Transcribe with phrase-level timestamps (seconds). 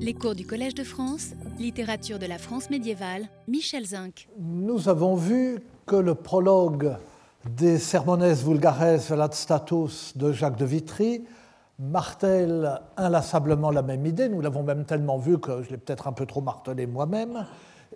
[0.00, 4.26] Les cours du Collège de France, littérature de la France médiévale, Michel Zinc.
[4.38, 6.96] Nous avons vu que le prologue
[7.44, 11.24] des Sermones Vulgares Velat Status de Jacques de Vitry
[11.78, 14.30] martèle inlassablement la même idée.
[14.30, 17.46] Nous l'avons même tellement vu que je l'ai peut-être un peu trop martelé moi-même.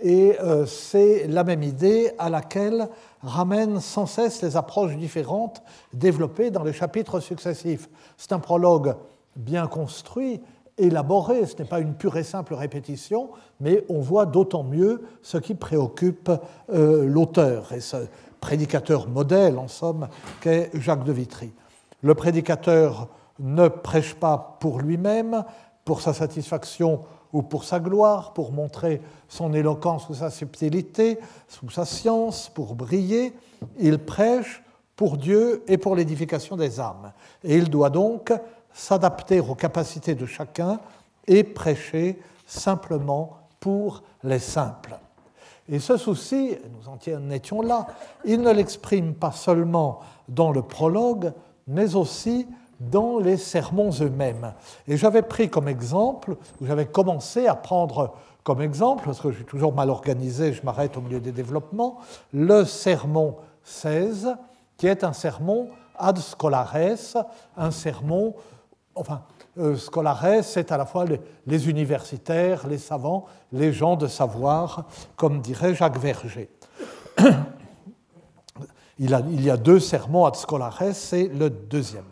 [0.03, 2.89] Et euh, c'est la même idée à laquelle
[3.23, 5.63] ramènent sans cesse les approches différentes
[5.95, 7.89] développées dans les chapitres successifs.
[8.19, 8.97] C'est un prologue
[9.35, 10.41] bien construit,
[10.79, 13.31] élaboré, ce n'est pas une pure et simple répétition,
[13.61, 16.31] mais on voit d'autant mieux ce qui préoccupe
[16.71, 17.97] euh, l'auteur et ce
[18.41, 20.09] prédicateur modèle, en somme,
[20.41, 21.53] qu'est Jacques de Vitry.
[22.03, 23.09] Le prédicateur
[23.39, 25.45] ne prêche pas pour lui-même,
[25.85, 27.01] pour sa satisfaction
[27.33, 32.75] ou pour sa gloire, pour montrer son éloquence ou sa subtilité, sous sa science, pour
[32.75, 33.33] briller.
[33.79, 34.63] Il prêche
[34.95, 37.13] pour Dieu et pour l'édification des âmes.
[37.45, 38.33] Et il doit donc
[38.77, 40.79] s'adapter aux capacités de chacun
[41.27, 44.99] et prêcher simplement pour les simples.
[45.69, 47.87] Et ce souci, nous en étions là,
[48.25, 51.33] il ne l'exprime pas seulement dans le prologue,
[51.67, 52.47] mais aussi
[52.79, 54.53] dans les sermons eux-mêmes.
[54.87, 58.15] Et j'avais pris comme exemple, ou j'avais commencé à prendre
[58.45, 61.97] comme exemple, parce que je suis toujours mal organisé, je m'arrête au milieu des développements,
[62.33, 64.37] le sermon 16,
[64.77, 66.77] qui est un sermon ad scholares,
[67.57, 68.35] un sermon,
[68.97, 69.23] enfin,
[69.59, 71.05] euh, scolares, c'est à la fois
[71.47, 76.51] les, universitaires, les savants, les gens de savoir, comme dirait Jacques Verger.
[78.99, 79.11] Il,
[79.43, 82.05] y a deux sermons ad scholares, c'est le deuxième.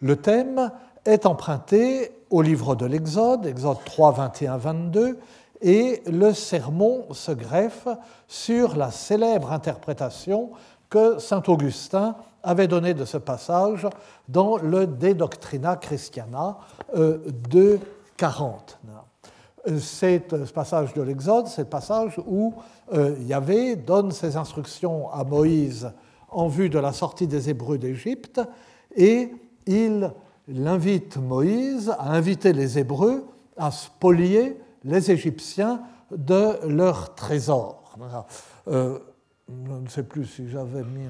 [0.00, 0.72] Le thème
[1.04, 5.18] est emprunté au livre de l'Exode, Exode 3, 21, 22,
[5.62, 7.86] et le sermon se greffe
[8.26, 10.50] sur la célèbre interprétation
[10.90, 13.86] que saint Augustin avait donnée de ce passage
[14.28, 16.58] dans le De Doctrina Christiana
[16.94, 17.78] euh, de
[18.16, 18.78] 40.
[19.78, 22.54] C'est euh, ce passage de l'Exode, c'est le passage où
[22.92, 25.90] euh, Yahvé donne ses instructions à Moïse
[26.30, 28.40] en vue de la sortie des Hébreux d'Égypte
[28.96, 29.32] et
[29.66, 30.12] il
[30.66, 33.24] invite Moïse à inviter les Hébreux
[33.56, 37.96] à spolier les Égyptiens de leurs trésors.
[38.68, 38.98] Euh,
[39.50, 41.08] je ne sais plus si j'avais mis.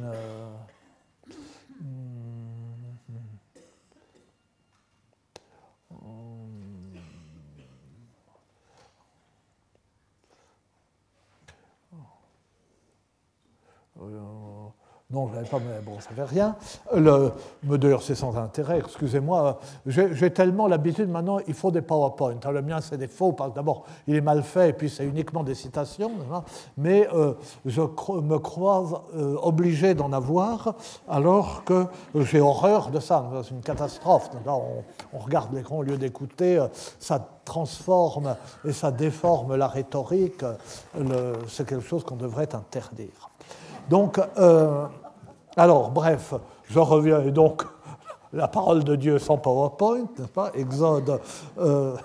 [15.13, 16.55] Non, je n'avais pas, mais bon, ça ne fait rien.
[16.95, 17.33] Le,
[17.65, 19.59] d'ailleurs, c'est sans intérêt, excusez-moi.
[19.85, 22.37] J'ai tellement l'habitude maintenant, il faut des PowerPoint.
[22.53, 25.05] Le mien, c'est des faux, parce que d'abord, il est mal fait, et puis c'est
[25.05, 26.13] uniquement des citations.
[26.77, 27.35] Mais euh,
[27.67, 30.77] je me crois euh, obligé d'en avoir,
[31.09, 33.29] alors que j'ai horreur de ça.
[33.43, 34.31] C'est une catastrophe.
[34.47, 36.69] On, regarde l'écran au lieu d'écouter, euh,
[37.01, 40.45] ça transforme et ça déforme la rhétorique.
[41.49, 43.29] C'est quelque chose qu'on devrait interdire.
[43.89, 44.21] Donc,
[45.61, 46.33] alors, bref,
[46.71, 47.65] je reviens, et donc,
[48.33, 50.51] la parole de Dieu sans PowerPoint, n'est-ce pas?
[50.55, 51.21] Exode.
[51.59, 51.97] Euh,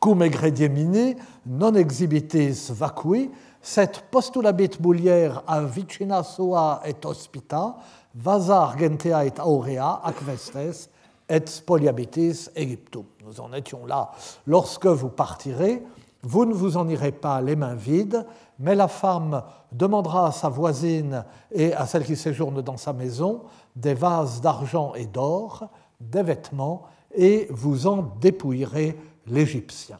[0.00, 1.14] cum egrediemini,
[1.46, 3.30] non exhibitis vacui,
[3.62, 7.76] set postulabit mulier a vicina sua et hospita,
[8.12, 10.90] vasa argentea et aurea aquestes
[11.28, 13.04] et spoliabitis Egyptum.
[13.24, 14.10] Nous en étions là.
[14.46, 15.82] Lorsque vous partirez,
[16.22, 18.26] vous ne vous en irez pas les mains vides,
[18.58, 23.42] mais la femme demandera à sa voisine et à celle qui séjourne dans sa maison
[23.74, 25.68] des vases d'argent et d'or,
[26.00, 26.84] des vêtements,
[27.14, 29.98] et vous en dépouillerez l'Égyptien.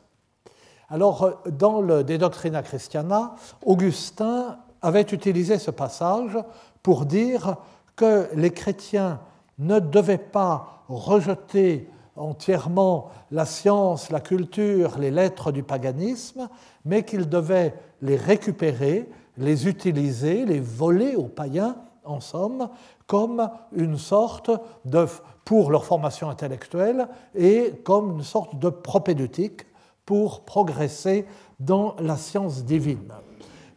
[0.89, 3.35] Alors, dans le De Doctrina Christiana,
[3.65, 6.39] Augustin avait utilisé ce passage
[6.83, 7.57] pour dire
[7.97, 9.21] que les chrétiens
[9.59, 16.49] ne devaient pas rejeter entièrement la science, la culture, les lettres du paganisme,
[16.85, 22.69] mais qu'ils devaient les récupérer, les utiliser, les voler aux païens, en somme,
[23.07, 24.51] comme une sorte
[24.85, 25.07] de,
[25.45, 29.67] pour leur formation intellectuelle et comme une sorte de propédeutique
[30.05, 31.27] pour progresser
[31.59, 33.13] dans la science divine.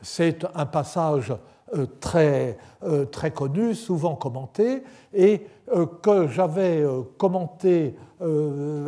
[0.01, 1.33] C'est un passage
[1.99, 4.83] très, euh, très connu, souvent commenté,
[5.13, 6.83] et euh, que j'avais
[7.17, 7.95] commenté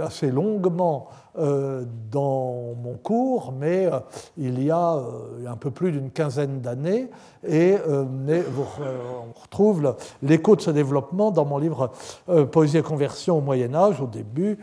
[0.01, 3.99] assez longuement euh, dans mon cours, mais euh,
[4.37, 7.09] il y a euh, un peu plus d'une quinzaine d'années,
[7.47, 11.89] et on retrouve l'écho de ce développement dans mon livre
[12.51, 14.59] Poésie et conversion au Moyen Âge, au début,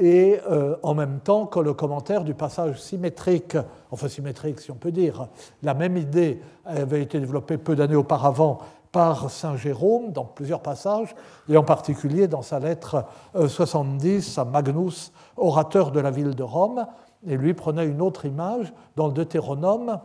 [0.00, 0.38] et
[0.82, 3.56] en même temps que le commentaire du passage symétrique,
[3.90, 5.26] enfin symétrique si on peut dire,
[5.64, 8.60] la même idée avait été développée peu d'années auparavant
[8.92, 11.14] par Saint Jérôme dans plusieurs passages,
[11.48, 16.86] et en particulier dans sa lettre 70 à Magnus, orateur de la ville de Rome.
[17.26, 20.00] Et lui prenait une autre image dans le Deutéronome,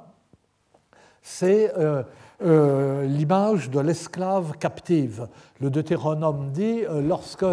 [1.21, 5.27] c'est euh, l'image de l'esclave captive.
[5.59, 7.45] Le Deutéronome dit, euh, lorsque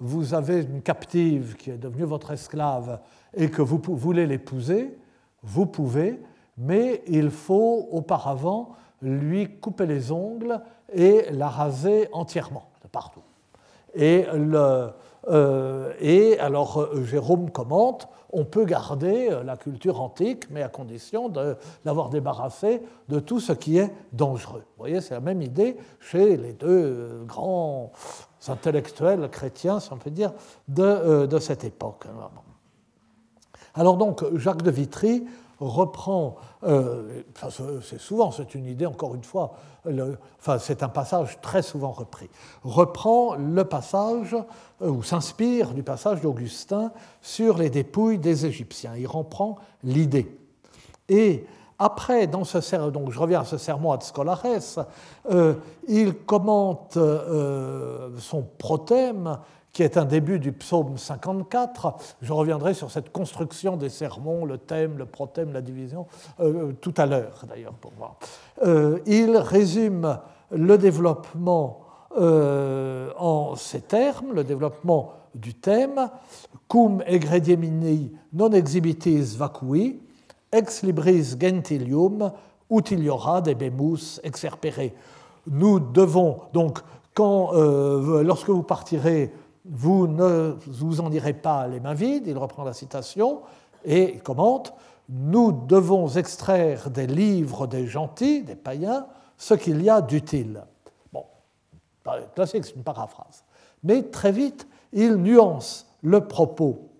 [0.00, 3.00] vous avez une captive qui est devenue votre esclave
[3.34, 4.98] et que vous voulez l'épouser,
[5.42, 6.20] vous pouvez,
[6.56, 8.70] mais il faut auparavant
[9.02, 10.60] lui couper les ongles
[10.92, 13.22] et la raser entièrement, de partout.
[13.94, 14.90] Et, euh,
[16.38, 22.10] alors Jérôme commente, on peut garder euh, la culture antique, mais à condition de l'avoir
[22.10, 24.64] débarrassé de tout ce qui est dangereux.
[24.76, 27.92] Vous voyez, c'est la même idée chez les deux euh, grands
[28.48, 30.32] intellectuels chrétiens, si on peut dire,
[30.68, 32.04] de, euh, cette époque.
[33.74, 35.24] Alors donc, Jacques de Vitry
[35.60, 37.22] reprend, euh,
[37.82, 39.52] c'est souvent, c'est une idée encore une fois,
[40.38, 42.30] enfin c'est un passage très souvent repris,
[42.64, 44.34] reprend le passage,
[44.82, 48.96] euh, ou s'inspire du passage d'Augustin sur les dépouilles des Égyptiens.
[48.96, 50.34] Il reprend l'idée.
[51.08, 51.44] Et
[51.78, 54.86] après, dans ce, donc je reviens à ce sermon ad Scholares,
[55.30, 55.54] euh,
[55.88, 56.98] il commente
[58.18, 59.38] son prothème
[59.72, 61.94] qui est un début du psaume 54.
[62.22, 66.06] Je reviendrai sur cette construction des sermons, le thème, le prothème, la division,
[66.40, 68.16] euh, tout à l'heure d'ailleurs pour voir.
[68.62, 70.18] Euh, il résume
[70.50, 71.80] le développement
[72.18, 76.10] euh, en ces termes, le développement du thème,
[76.66, 80.00] cum egrediemini non exhibitis vacui,
[80.50, 82.32] ex libris gentilium,
[82.68, 84.90] utiliora debemus exerpere.
[85.46, 86.80] Nous devons donc,
[87.14, 89.32] quand, lorsque vous partirez
[89.64, 93.42] vous ne vous en direz pas les mains vides, il reprend la citation
[93.84, 94.74] et commente
[95.08, 100.64] Nous devons extraire des livres des gentils, des païens, ce qu'il y a d'utile.
[101.12, 101.24] Bon,
[102.34, 103.44] classique, c'est une paraphrase.
[103.82, 106.90] Mais très vite, il nuance le propos.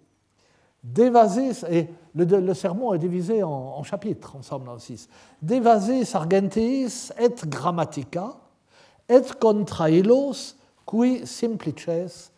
[0.82, 5.08] D'évasis, et le, sermon est divisé en, chapitres, ensemble dans le 6.
[5.42, 8.36] D'évasis argentis et grammatica,
[9.08, 10.54] et contrailos
[10.88, 12.32] qui simplices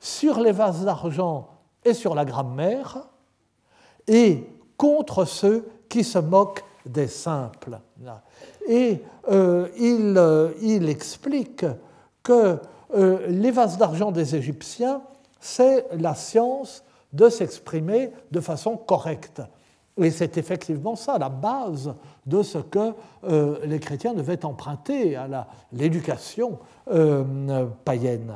[0.00, 1.48] sur les vases d'argent
[1.84, 3.06] et sur la grammaire,
[4.06, 4.46] et
[4.76, 7.78] contre ceux qui se moquent des simples.
[8.66, 11.66] Et euh, il, euh, il, explique
[12.22, 12.58] que
[12.94, 15.02] euh, les vases d'argent des Égyptiens,
[15.38, 16.82] c'est la science
[17.12, 19.42] de s'exprimer de façon correcte.
[19.98, 21.92] Et c'est effectivement ça, la base
[22.24, 22.94] de ce que
[23.66, 26.58] les chrétiens devaient emprunter à l'éducation
[27.84, 28.32] païenne.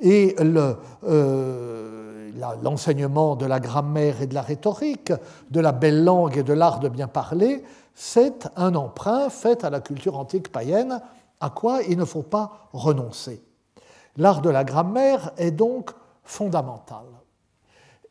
[0.00, 2.30] Et euh,
[2.62, 5.12] l'enseignement de la grammaire et de la rhétorique,
[5.50, 7.62] de la belle langue et de l'art de bien parler,
[7.94, 11.00] c'est un emprunt fait à la culture antique païenne
[11.40, 13.42] à quoi il ne faut pas renoncer.
[14.16, 15.90] L'art de la grammaire est donc
[16.22, 17.04] fondamental.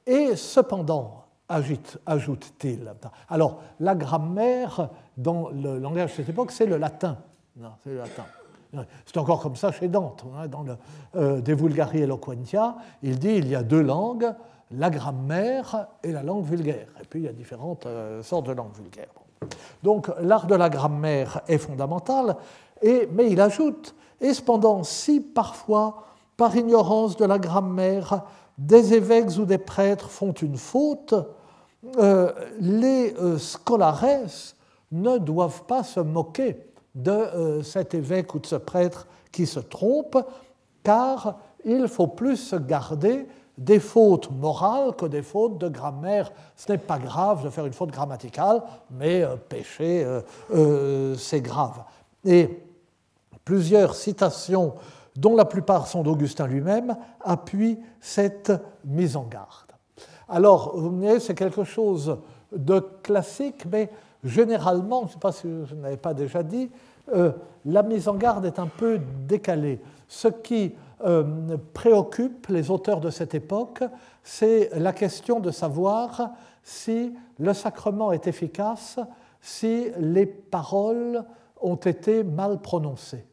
[0.06, 2.94] Et cependant, ajoute-t-il,
[3.30, 7.18] alors la grammaire dans le langage de cette époque, c'est le latin.
[7.84, 8.26] c'est le latin.
[9.06, 10.24] C'est encore comme ça chez Dante.
[10.36, 10.78] Hein, dans le
[11.16, 14.34] euh, De Vulgari Eloquentia, il dit il y a deux langues,
[14.72, 16.88] la grammaire et la langue vulgaire.
[17.02, 19.14] Et puis il y a différentes euh, sortes de langues vulgaires.
[19.84, 22.38] Donc l'art de la grammaire est fondamental,
[22.82, 26.04] et, mais il ajoute, et cependant, si parfois,
[26.38, 28.24] par ignorance de la grammaire,
[28.58, 31.16] des évêques ou des prêtres font une faute,
[31.98, 34.06] euh, les scolares
[34.92, 39.60] ne doivent pas se moquer de euh, cet évêque ou de ce prêtre qui se
[39.60, 40.18] trompe,
[40.84, 46.32] car il faut plus se garder des fautes morales que des fautes de grammaire.
[46.56, 50.06] Ce n'est pas grave de faire une faute grammaticale, mais euh, pécher,
[50.54, 51.84] euh, c'est grave.
[52.26, 52.64] Et
[53.46, 54.74] plusieurs citations,
[55.16, 58.52] dont la plupart sont d'Augustin lui-même, appuient cette
[58.86, 59.72] mise en garde.
[60.28, 62.18] Alors, vous voyez, c'est quelque chose
[62.56, 63.90] de classique, mais
[64.24, 66.70] généralement, je ne sais pas si je n'avais pas déjà dit,
[67.14, 67.32] euh,
[67.66, 69.82] la mise en garde est un peu décalée.
[70.08, 73.84] Ce qui euh, préoccupe les auteurs de cette époque,
[74.24, 76.32] c'est la question de savoir
[76.64, 79.00] si le sacrement est efficace,
[79.42, 81.24] si les paroles
[81.60, 83.26] ont été mal prononcées.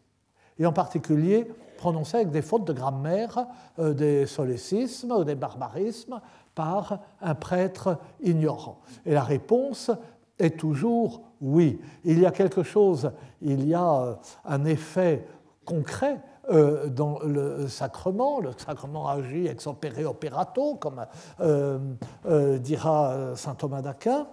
[0.58, 3.46] Et en particulier, prononcées avec des fautes de grammaire,
[3.78, 6.20] euh, des solécismes ou des barbarismes
[6.54, 8.80] par un prêtre ignorant.
[9.06, 9.90] Et la réponse
[10.38, 11.80] est toujours oui.
[12.04, 14.14] Il y a quelque chose, il y a euh,
[14.44, 15.26] un effet
[15.64, 18.40] concret euh, dans le sacrement.
[18.40, 21.06] Le sacrement agit ex opere operato, comme
[21.40, 24.26] euh, dira saint Thomas d'Aquin.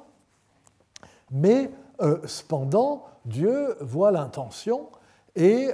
[1.32, 1.72] Mais
[2.26, 4.90] cependant, Dieu voit l'intention
[5.36, 5.72] et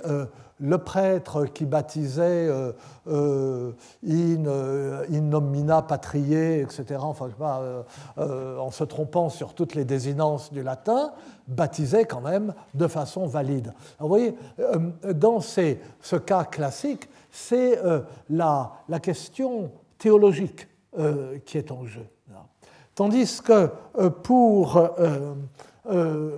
[0.61, 2.71] le prêtre qui baptisait euh,
[3.07, 3.71] euh,
[4.07, 7.29] in, euh, in, nomina patriae, etc., enfin,
[8.17, 11.11] en se trompant sur toutes les désinences du latin,
[11.47, 13.73] baptisait quand même de façon valide.
[13.99, 14.35] vous voyez,
[15.15, 17.79] dans ce cas classique, c'est
[18.29, 20.67] la, la, question théologique
[21.45, 22.05] qui est en jeu.
[22.93, 23.69] Tandis que
[24.23, 24.81] pour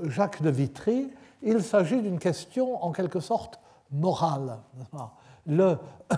[0.05, 1.09] Jacques de Vitry,
[1.41, 3.59] il s'agit d'une question en quelque sorte
[3.93, 4.59] morale.
[5.45, 5.77] Le,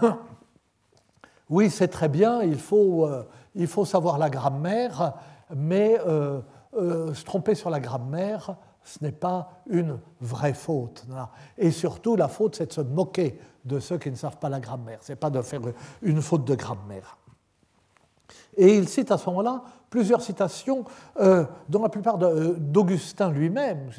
[1.49, 5.13] oui, c'est très bien, il faut, euh, il faut savoir la grammaire,
[5.55, 6.41] mais euh,
[6.75, 11.05] euh, se tromper sur la grammaire, ce n'est pas une vraie faute.
[11.57, 14.59] Et surtout, la faute, c'est de se moquer de ceux qui ne savent pas la
[14.59, 14.99] grammaire.
[15.01, 15.61] Ce n'est pas de faire
[16.03, 17.17] une faute de grammaire.
[18.57, 20.83] Et il cite à ce moment-là plusieurs citations,
[21.17, 23.89] dont la plupart d'Augustin lui-même,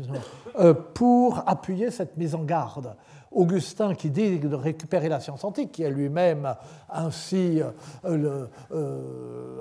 [0.94, 2.94] pour appuyer cette mise en garde.
[3.32, 6.54] Augustin qui dit de récupérer la science antique, qui est lui-même
[6.90, 7.60] ainsi
[8.04, 9.60] euh, euh,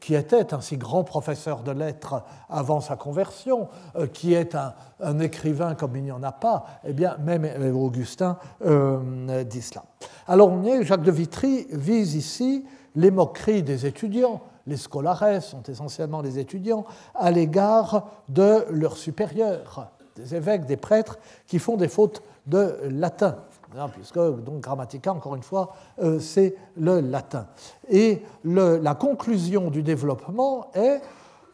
[0.00, 5.18] qui était un si grand professeur de lettres avant sa conversion, euh, qui est un,
[5.18, 9.84] écrivain comme il n'y en a pas, eh bien même Augustin dit cela.
[10.26, 16.38] Alors Jacques de Vitry vise ici les moqueries des étudiants, les scolares sont essentiellement les
[16.38, 22.76] étudiants, à l'égard de leurs supérieurs, des évêques, des prêtres, qui font des fautes de
[22.90, 23.36] latin,
[23.76, 27.46] hein, puisque donc Grammatica, encore une fois, euh, c'est le latin.
[27.88, 31.00] Et la conclusion du développement est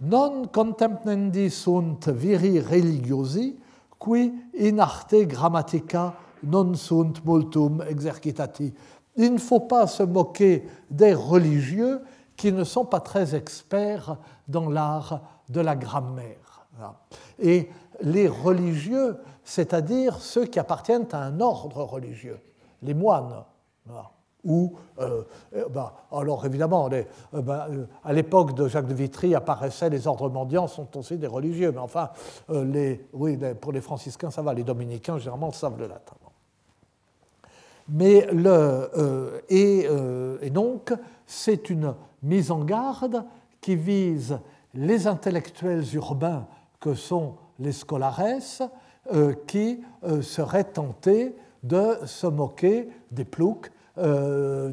[0.00, 3.57] non contempnendi sunt viri religiosi,
[3.99, 8.73] qui in arte grammatica non sunt multum exercitati.
[9.16, 12.00] Il ne faut pas se moquer des religieux
[12.37, 14.16] qui ne sont pas très experts
[14.49, 16.66] dans l'art de la grammaire.
[17.38, 17.69] Et
[18.02, 22.38] les religieux c'est-à-dire ceux qui appartiennent à un ordre religieux,
[22.82, 23.44] les moines.
[24.44, 25.23] Ou, euh,
[25.54, 27.02] euh, bah, alors évidemment, euh,
[27.42, 27.68] bah,
[28.02, 31.78] à l'époque de Jacques de Vitry apparaissaient les ordres mendiants, sont aussi des religieux, mais
[31.78, 32.11] enfin,
[32.49, 36.16] les, oui, pour les franciscains, ça va, les dominicains, généralement, savent le latin.
[37.88, 39.87] Mais le, et,
[40.40, 40.92] et donc,
[41.26, 43.25] c'est une mise en garde
[43.61, 44.38] qui vise
[44.75, 46.47] les intellectuels urbains
[46.80, 48.21] que sont les scolares,
[49.12, 54.71] euh, qui euh, seraient tentés de se moquer des ploucs, euh,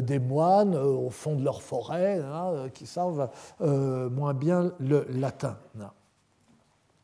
[0.00, 3.28] des, moines au fond de leur forêt, hein, qui savent
[3.60, 5.58] moins bien le latin.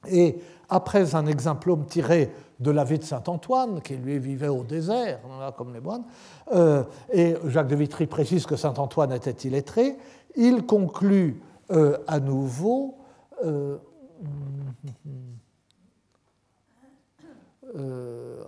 [0.08, 0.38] Et
[0.70, 5.20] après un exemplum tiré de la vie de saint Antoine, qui lui vivait au désert,
[5.56, 6.04] comme les moines,
[7.12, 9.98] et Jacques de Vitry précise que saint Antoine était illettré,
[10.36, 12.96] il conclut à nouveau.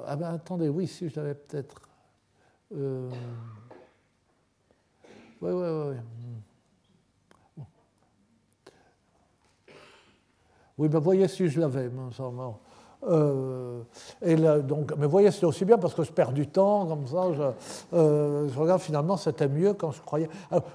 [0.07, 1.81] Ah ben attendez, oui, si je l'avais peut-être.
[2.75, 3.11] Euh,
[5.41, 5.97] oui, oui, oui.
[10.79, 11.91] Oui, ben voyez si je l'avais.
[13.09, 13.83] Euh,
[14.21, 17.33] et donc, mais voyez, c'est aussi bien parce que je perds du temps, comme ça,
[17.33, 17.43] je,
[17.97, 20.29] euh, regarde finalement, c'était mieux quand je croyais.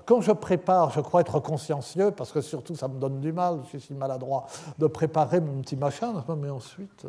[0.06, 3.60] quand je prépare, je crois être consciencieux, parce que surtout ça me donne du mal,
[3.64, 4.46] je suis si maladroit,
[4.78, 7.06] de préparer mon petit machin, mais ensuite.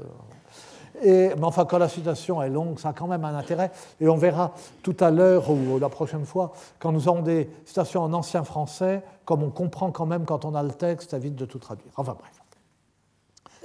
[1.03, 3.71] Et, mais enfin, quand la citation est longue, ça a quand même un intérêt.
[4.01, 8.03] Et on verra tout à l'heure ou la prochaine fois, quand nous aurons des citations
[8.03, 11.37] en ancien français, comme on comprend quand même quand on a le texte, ça évite
[11.37, 11.93] de tout traduire.
[11.97, 12.38] Enfin bref.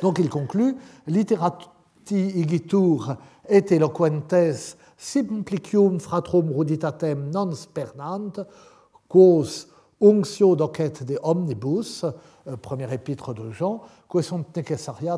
[0.03, 0.75] Donc il conclut
[1.07, 1.69] Literati
[2.12, 3.15] igitur
[3.48, 8.45] et eloquentes simplicium fratrum ruditatem non spernant,
[9.07, 9.67] quos
[10.01, 13.81] unctio docet de omnibus, euh, premier épître de Jean,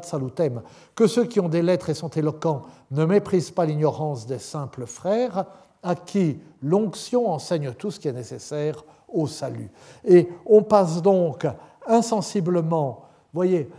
[0.04, 0.62] salutem,
[0.94, 2.62] que ceux qui ont des lettres et sont éloquents
[2.92, 5.46] ne méprisent pas l'ignorance des simples frères,
[5.82, 9.72] à qui l'onction enseigne tout ce qui est nécessaire au salut.
[10.04, 11.48] Et on passe donc
[11.88, 13.70] insensiblement, voyez,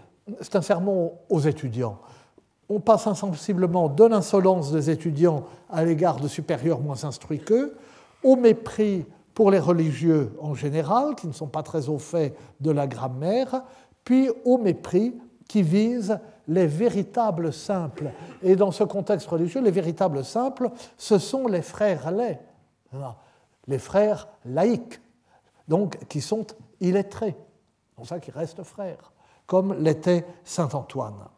[0.41, 1.99] c'est un sermon aux étudiants,
[2.69, 7.77] on passe insensiblement de l'insolence des étudiants à l'égard de supérieurs moins instruits qu'eux,
[8.25, 12.71] au mépris pour les religieux en général, qui ne sont pas très au fait de
[12.71, 13.63] la grammaire,
[14.03, 15.15] puis au mépris
[15.47, 16.19] qui vise
[16.49, 18.11] les véritables simples.
[18.43, 22.41] Et dans ce contexte religieux, les véritables simples, ce sont les frères laits,
[23.67, 25.01] les frères laïcs,
[25.69, 26.47] donc qui sont
[26.81, 27.37] illettrés.
[27.37, 29.13] C'est pour ça qu'ils restent frères,
[29.47, 31.29] comme l'était saint Antoine.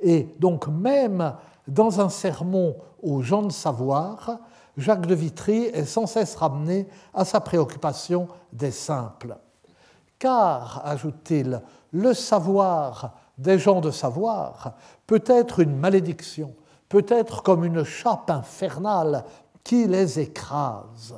[0.00, 1.34] Et donc même
[1.66, 4.38] dans un sermon aux gens de savoir,
[4.76, 9.36] Jacques de Vitry est sans cesse ramené à sa préoccupation des simples.
[10.18, 11.60] Car, ajoute-t-il,
[11.92, 14.74] le savoir des gens de savoir
[15.06, 16.54] peut être une malédiction,
[16.88, 19.24] peut être comme une chape infernale
[19.62, 21.14] qui les écrase.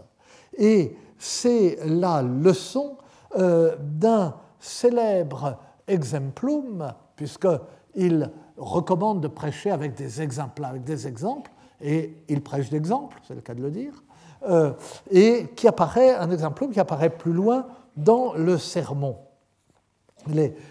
[0.56, 2.96] Et c'est la leçon
[3.36, 11.50] euh, d'un célèbre exemplum, puisqu'il recommande de prêcher avec des exemples, avec des exemples,
[11.80, 14.04] et il prêche d'exemples, c'est le cas de le dire,
[14.48, 14.72] euh,
[15.10, 19.16] et qui apparaît, un exemplum qui apparaît plus loin dans le sermon.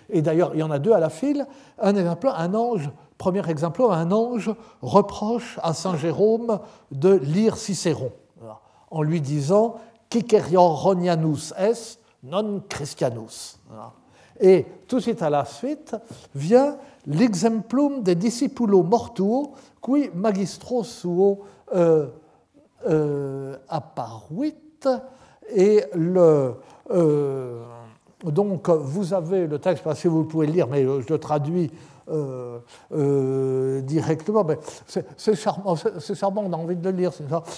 [0.10, 1.46] et d'ailleurs, il y en a deux à la file.
[1.79, 6.60] Un exemple, un ange, premier exemple, un ange reproche à Saint Jérôme
[6.91, 8.12] de lire Cicéron,
[8.91, 9.75] en lui disant
[10.55, 13.59] Ronianus es non Christianus.
[14.39, 15.95] Et tout de suite à la suite
[16.33, 21.39] vient l'exemplum de discipulo mortuo qui magistro suo
[21.73, 22.07] euh,
[22.88, 24.55] euh, apparuit.
[25.53, 26.53] Et le,
[26.91, 27.63] euh,
[28.23, 31.69] donc vous avez le texte, si vous pouvez le lire, mais je le traduis
[33.83, 34.47] directement.
[34.88, 37.11] C'est charmant, c'est charmant, on a envie de le lire.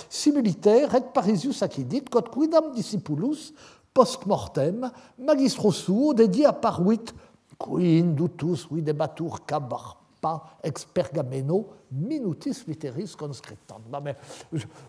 [0.09, 3.53] Similitaire, et parisius accidit, quod quidam discipulus
[3.93, 7.13] post-mortem, magistro suo, dédié à Paruit,
[7.59, 13.81] qui indutus videbatur cabarpa ex pergameno minutis literis conscriptant.
[14.03, 14.15] mais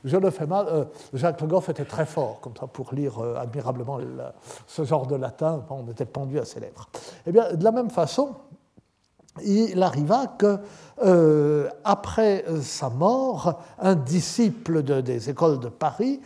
[0.04, 0.66] je, le fais mal.
[0.68, 3.98] Euh, Jacques Le Goff était très fort comme ça pour lire euh, admirablement
[4.66, 5.64] ce genre de latin.
[5.70, 6.88] On était pendu à ses lèvres.
[7.26, 8.36] Eh bien, de la même façon,
[9.42, 10.58] il arriva que
[11.02, 16.20] euh, après sa mort, un disciple des écoles de Paris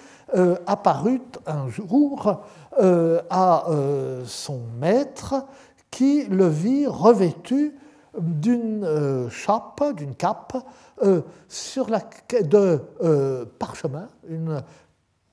[0.66, 2.42] apparut un jour
[2.78, 5.47] euh, à euh, son maître
[5.90, 7.75] qui le vit revêtu
[8.18, 10.56] d'une euh, chape, d'une cape,
[11.49, 11.88] sur
[12.42, 12.80] de
[13.59, 14.62] parchemin, une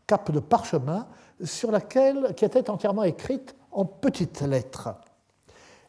[0.07, 1.07] cape de parchemin
[1.43, 4.89] sur laquelle, qui était entièrement écrite en petites lettres.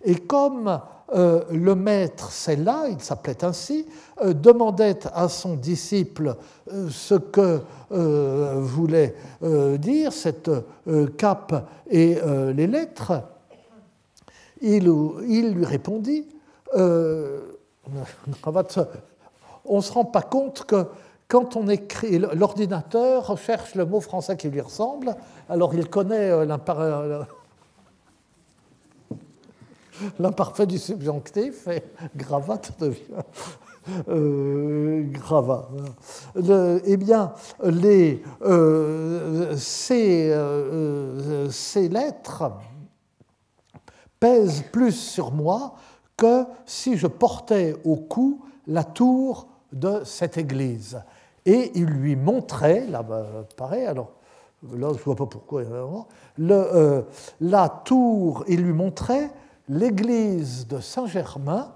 [0.04, 0.80] Et comme
[1.12, 3.86] le maître là, il s'appelait ainsi,
[4.24, 6.36] demandait à son disciple
[6.88, 9.14] ce que voulait
[9.78, 10.50] dire cette
[11.16, 12.18] cape et
[12.54, 13.22] les lettres,
[14.62, 14.84] il,
[15.52, 16.26] lui répondit
[19.66, 20.86] on ne se rend pas compte que
[21.28, 25.16] quand on écrit, l'ordinateur recherche le mot français qui lui ressemble,
[25.48, 26.30] alors il connaît
[30.18, 31.82] l'imparfait du subjonctif et
[32.16, 33.22] gravate devient
[34.08, 35.68] euh, gravat.
[36.86, 42.52] eh bien, euh, ces, euh, ces, lettres
[44.18, 45.74] pèsent plus sur moi
[46.16, 51.02] que si je portais au cou la tour de cette église.
[51.44, 54.12] Et il lui montrait, là, bah, pareil, alors
[54.72, 55.62] là, je ne vois pas pourquoi,
[56.38, 57.04] le,
[57.40, 59.30] la tour, il lui montrait
[59.68, 61.72] l'église de Saint-Germain,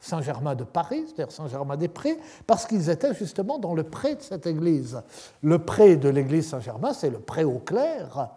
[0.00, 5.02] Saint-Germain de Paris, c'est-à-dire Saint-Germain-des-Prés, parce qu'ils étaient justement dans le pré de cette église.
[5.42, 8.28] Le pré de l'église Saint-Germain, c'est le pré au clair,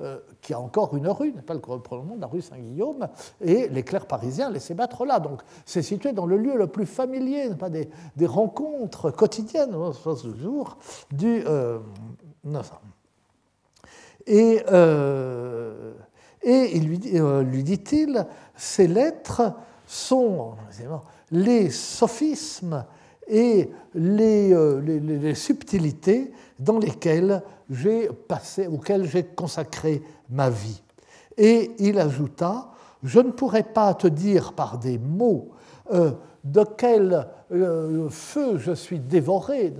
[0.00, 3.08] euh, qui a encore une rue, n'est pas le pronom de la rue Saint-Guillaume,
[3.42, 5.20] et les clercs parisiens laissaient battre là.
[5.20, 7.90] Donc c'est situé dans le lieu le plus familier, pas des,
[8.24, 10.78] rencontres quotidiennes, ce jour,
[11.10, 11.44] du.
[11.46, 11.80] Euh,
[14.26, 14.62] et.
[14.70, 15.92] Euh,
[16.42, 16.80] et
[17.14, 18.26] euh, lui dit-il,
[18.56, 19.54] ces lettres
[19.86, 20.54] sont
[21.30, 22.84] les sophismes
[23.28, 30.82] et euh, les, les, subtilités dans lesquelles j'ai passé, auxquelles j'ai consacré ma vie.
[31.36, 32.70] Et il ajouta,
[33.02, 35.50] je ne pourrais pas te dire par des mots
[35.92, 36.12] euh,
[36.44, 37.28] de quel
[38.10, 39.74] feu je suis dévoré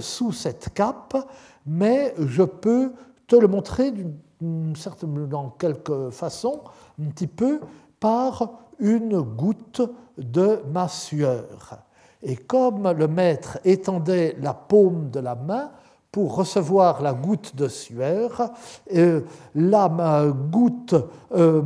[0.00, 1.16] sous cette cape,
[1.64, 2.92] mais je peux
[3.26, 6.60] te le montrer d'une dans quelque façon,
[7.00, 7.60] un petit peu,
[7.98, 9.82] par une goutte
[10.18, 11.78] de ma sueur.
[12.22, 15.70] Et comme le maître étendait la paume de la main
[16.12, 18.50] pour recevoir la goutte de sueur,
[18.94, 19.22] euh,
[19.54, 20.94] la goutte,
[21.32, 21.62] euh,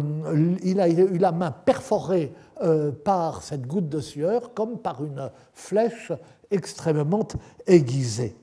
[0.62, 2.32] il a eu la main perforée
[2.62, 6.12] euh, par cette goutte de sueur comme par une flèche
[6.50, 7.26] extrêmement
[7.66, 8.37] aiguisée.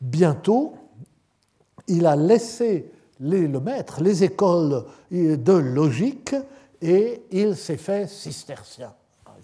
[0.00, 0.74] Bientôt,
[1.86, 6.34] il a laissé le maître, les écoles de logique,
[6.82, 8.92] et il s'est fait cistercien.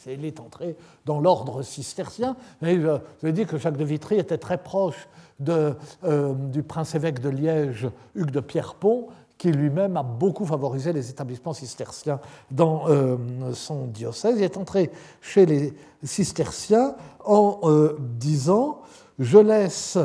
[0.06, 2.36] Il est entré dans l'ordre cistercien.
[2.62, 5.08] Et je, dit que Jacques de Vitry était très proche
[5.48, 5.74] euh,
[6.34, 9.08] du prince-évêque de Liège, Hugues de Pierrepont,
[9.38, 13.16] qui lui-même a beaucoup favorisé les établissements cisterciens dans euh,
[13.54, 14.36] son diocèse.
[14.38, 18.80] Il est entré chez les cisterciens en euh, disant
[19.18, 19.98] Je laisse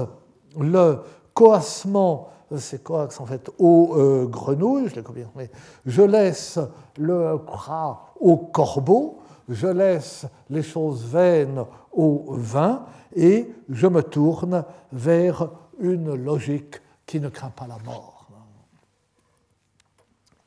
[0.59, 0.99] le
[1.33, 5.03] coassement c'est quoi en fait Aux grenouilles, je l'ai
[5.35, 5.49] mais
[5.85, 6.59] je laisse
[6.97, 14.63] le crat au corbeau, je laisse les choses vaines au vin, et je me tourne
[14.91, 18.27] vers une logique qui ne craint pas la mort.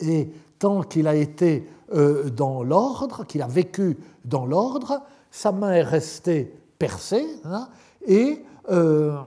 [0.00, 5.72] Et tant qu'il a été euh, dans l'ordre, qu'il a vécu dans l'ordre, sa main
[5.72, 7.68] est restée percée, hein,
[8.06, 9.18] et euh,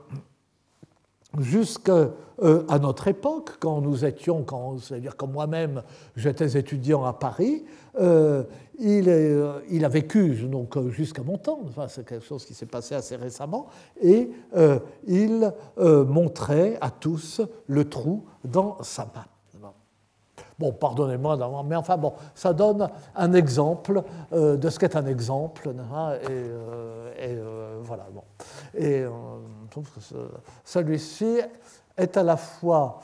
[1.39, 2.10] jusqu'à
[2.41, 4.46] euh, notre époque, quand nous étions,
[4.80, 5.84] c'est-à-dire quand moi-même
[6.15, 7.63] j'étais étudiant à Paris,
[8.80, 10.36] il, il, a vécu
[10.89, 13.67] jusqu'à mon temps, enfin, c'est quelque chose qui s'est passé assez récemment,
[14.02, 14.32] et
[15.08, 19.26] il montrait à tous le trou dans sa main.
[20.60, 25.74] Bon, pardonnez-moi, mais enfin bon, ça donne un exemple euh, de ce qu'est un exemple.
[25.94, 28.06] Hein, et, euh, euh, voilà.
[28.13, 28.24] Bon.
[28.76, 29.06] Et
[30.63, 31.39] celui-ci
[31.98, 33.00] est à la fois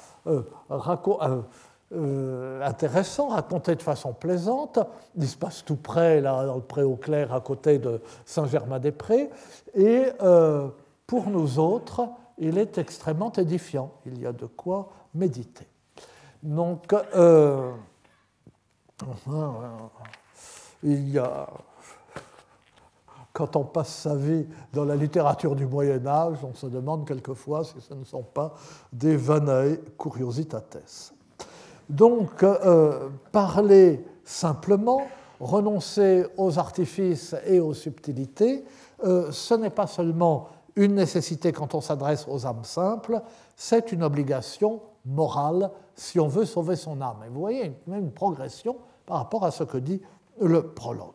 [2.61, 4.79] intéressant, raconté de façon plaisante.
[5.15, 9.29] Il se passe tout près, là, dans le pré au clair, à côté de Saint-Germain-des-Prés.
[9.73, 10.05] Et
[11.07, 12.07] pour nous autres,
[12.37, 13.91] il est extrêmement édifiant.
[14.05, 15.67] Il y a de quoi méditer.
[16.41, 17.73] Donc, euh,
[20.83, 21.47] il y a,
[23.33, 27.63] quand on passe sa vie dans la littérature du Moyen Âge, on se demande quelquefois
[27.63, 28.53] si ce ne sont pas
[28.93, 31.13] des vanae curiositates.
[31.89, 35.01] Donc, euh, parler simplement,
[35.39, 38.63] renoncer aux artifices et aux subtilités,
[39.03, 43.21] euh, ce n'est pas seulement une nécessité quand on s'adresse aux âmes simples,
[43.55, 47.23] c'est une obligation morale si on veut sauver son âme.
[47.25, 50.01] Et vous voyez même une progression par rapport à ce que dit
[50.39, 51.13] le prologue.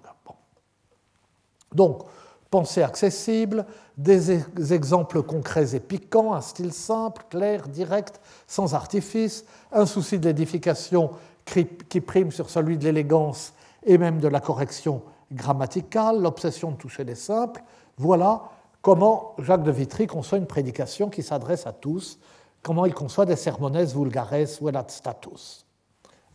[1.74, 2.04] Donc,
[2.50, 9.86] pensée accessible, des exemples concrets et piquants, un style simple, clair, direct, sans artifice, un
[9.86, 11.10] souci de l'édification
[11.44, 13.52] qui prime sur celui de l'élégance
[13.84, 17.62] et même de la correction grammaticale, l'obsession de toucher les simples.
[17.96, 18.42] Voilà
[18.84, 22.18] comment Jacques de Vitry conçoit une prédication qui s'adresse à tous,
[22.62, 25.66] comment il conçoit des sermones vulgares velat status?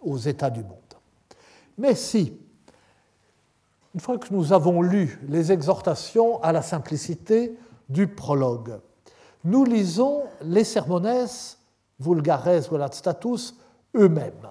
[0.01, 0.77] Aux états du monde.
[1.77, 2.33] Mais si,
[3.93, 7.55] une fois que nous avons lu les exhortations à la simplicité
[7.87, 8.79] du prologue,
[9.43, 11.27] nous lisons les sermones
[11.99, 13.55] vulgares velat status
[13.95, 14.49] eux-mêmes.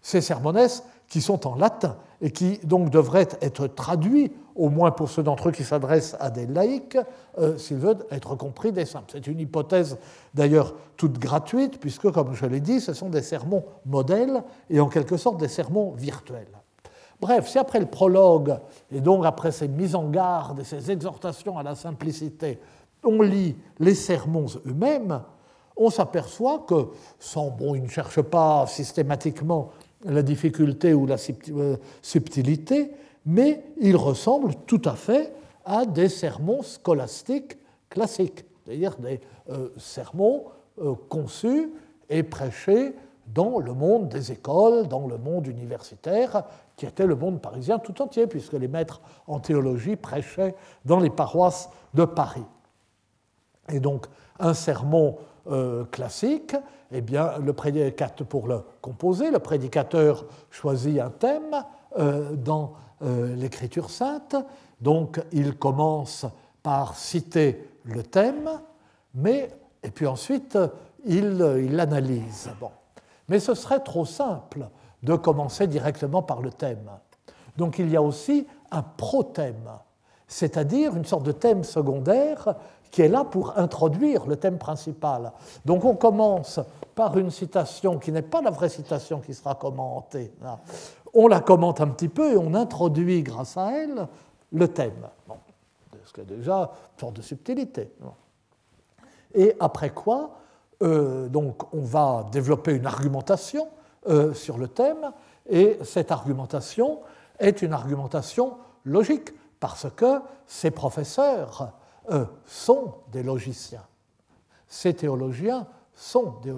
[0.00, 0.68] Ces sermones
[1.08, 5.48] qui sont en latin et qui donc devraient être traduits au moins pour ceux d'entre
[5.48, 6.98] eux qui s'adressent à des laïcs,
[7.38, 9.06] euh, s'ils veulent être compris des simples.
[9.10, 9.96] C'est une hypothèse
[10.34, 14.88] d'ailleurs toute gratuite, puisque, comme je l'ai dit, ce sont des sermons modèles et en
[14.88, 16.60] quelque sorte des sermons virtuels.
[17.22, 18.58] Bref, si après le prologue,
[18.92, 22.58] et donc après ces mises en garde et ces exhortations à la simplicité,
[23.02, 25.22] on lit les sermons eux-mêmes,
[25.74, 29.70] on s'aperçoit que, sans, bon, ils ne cherchent pas systématiquement
[30.04, 31.16] la difficulté ou la
[31.48, 32.90] euh, subtilité,
[33.26, 35.32] mais il ressemble tout à fait
[35.64, 40.44] à des sermons scolastiques classiques, c'est-à-dire des euh, sermons
[40.80, 41.70] euh, conçus
[42.08, 42.94] et prêchés
[43.26, 46.44] dans le monde des écoles, dans le monde universitaire,
[46.76, 50.54] qui était le monde parisien tout entier, puisque les maîtres en théologie prêchaient
[50.84, 52.44] dans les paroisses de Paris.
[53.68, 54.06] Et donc,
[54.40, 56.56] un sermon euh, classique,
[56.90, 61.64] eh bien, le prédicateur, pour le composer, le prédicateur choisit un thème
[62.36, 64.36] dans euh, l'écriture sainte.
[64.80, 66.26] Donc il commence
[66.62, 68.50] par citer le thème,
[69.14, 69.50] mais,
[69.82, 70.58] et puis ensuite
[71.04, 72.50] il, l'analyse.
[72.60, 72.70] Bon.
[73.28, 74.68] Mais ce serait trop simple
[75.02, 76.90] de commencer directement par le thème.
[77.56, 79.70] Donc il y a aussi un pro-thème,
[80.26, 82.54] c'est-à-dire une sorte de thème secondaire
[82.90, 85.32] qui est là pour introduire le thème principal.
[85.64, 86.60] Donc on commence
[86.94, 90.32] par une citation qui n'est pas la vraie citation qui sera commentée,
[91.14, 94.08] on la commente un petit peu et on introduit grâce à elle
[94.52, 95.08] le thème.
[96.04, 97.92] Ce qui est déjà sorte de subtilité.
[99.34, 100.38] Et après quoi,
[100.82, 103.68] euh, donc on va développer une argumentation
[104.08, 105.12] euh, sur le thème,
[105.48, 107.00] et cette argumentation
[107.38, 111.72] est une argumentation logique, parce que ces professeurs
[112.10, 113.86] euh, sont des logiciens.
[114.66, 115.66] Ces théologiens
[116.00, 116.54] sont des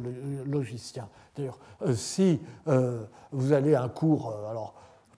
[0.47, 1.09] logiciens.
[1.37, 4.75] D'ailleurs, euh, si euh, vous allez à un cours, euh, alors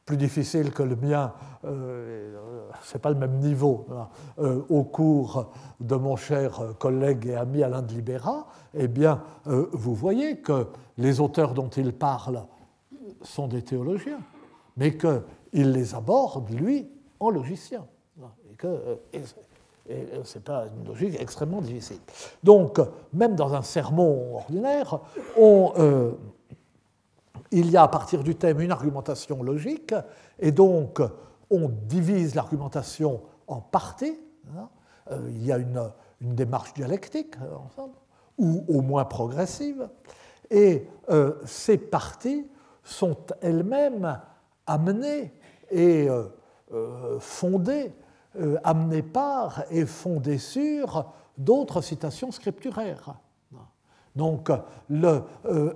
[0.07, 1.33] plus difficile que le mien,
[1.63, 4.09] ce n'est pas le même niveau, hein,
[4.69, 10.41] au cours de mon cher collègue et ami Alain de Libera, eh bien, vous voyez
[10.41, 10.67] que
[10.99, 12.45] les auteurs dont il parle
[13.23, 14.21] sont des théologiens,
[14.77, 16.87] mais qu'il les aborde, lui,
[17.19, 17.87] en logicien.
[18.53, 18.99] Et que,
[19.88, 21.99] ce n'est pas une logique extrêmement difficile.
[22.42, 22.81] Donc,
[23.12, 25.01] même dans un sermon ordinaire,
[27.51, 29.94] il y a à partir du thème une argumentation logique,
[30.38, 31.01] et donc
[31.51, 34.18] on divise l'argumentation en parties.
[34.57, 34.68] Hein.
[35.29, 37.35] il y a une, démarche dialectique
[37.66, 37.94] ensemble,
[38.38, 39.88] ou au moins progressive,
[40.51, 40.88] et
[41.44, 42.47] ces parties
[42.83, 44.18] sont elles-mêmes
[44.66, 45.33] amenées
[45.70, 46.25] et euh,
[46.73, 47.92] euh, fondées,
[48.38, 53.14] euh, amenées par et fondées sur d'autres citations scripturaires.
[54.14, 54.51] Donc,
[54.88, 55.23] le,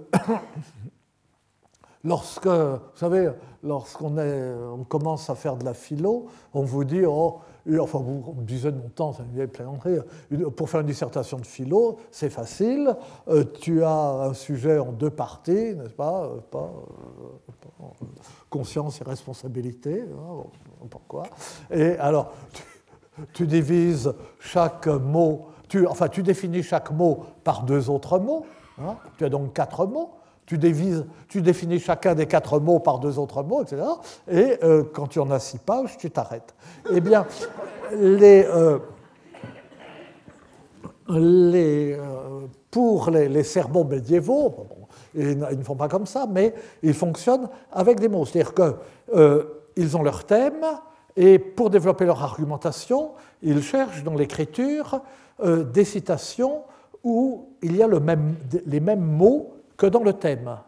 [2.05, 3.33] lorsque, vous savez,
[3.65, 7.41] lorsqu'on on commence à faire de la philo, on vous dit, oh,
[7.77, 9.99] enfin, vous me disait de mon temps, c'est une vieille plaisanterie,
[10.57, 12.97] pour faire une dissertation de philo, c'est facile,
[13.29, 16.73] euh, tu as un sujet en deux parties, n'est-ce pas, euh, pas,
[17.81, 17.85] euh,
[18.49, 21.25] Conscience et responsabilité, hein, pourquoi.
[21.71, 22.33] Et alors,
[23.35, 25.49] tu, divises chaque mot,
[25.89, 28.47] enfin, tu définis chaque mot par deux autres mots,
[28.79, 30.15] hein, tu as donc quatre mots,
[30.49, 30.59] tu,
[31.29, 33.83] tu, définis chacun des quatre mots par deux autres mots, etc.
[34.31, 36.55] Et euh, quand tu en as six pages, tu t'arrêtes.
[36.91, 37.27] Eh bien,
[37.93, 38.79] les, euh,
[41.11, 44.67] euh, pour les, les, sermons médiévaux,
[45.15, 48.25] ils, ne font pas comme ça, mais ils fonctionnent avec des mots.
[48.25, 50.65] C'est-à-dire qu'ils ont leur thème,
[51.15, 53.11] et pour développer leur argumentation,
[53.43, 55.03] ils cherchent dans l'écriture
[55.45, 56.63] des citations
[57.05, 60.59] où il y a même, les mêmes mots que dans le thème.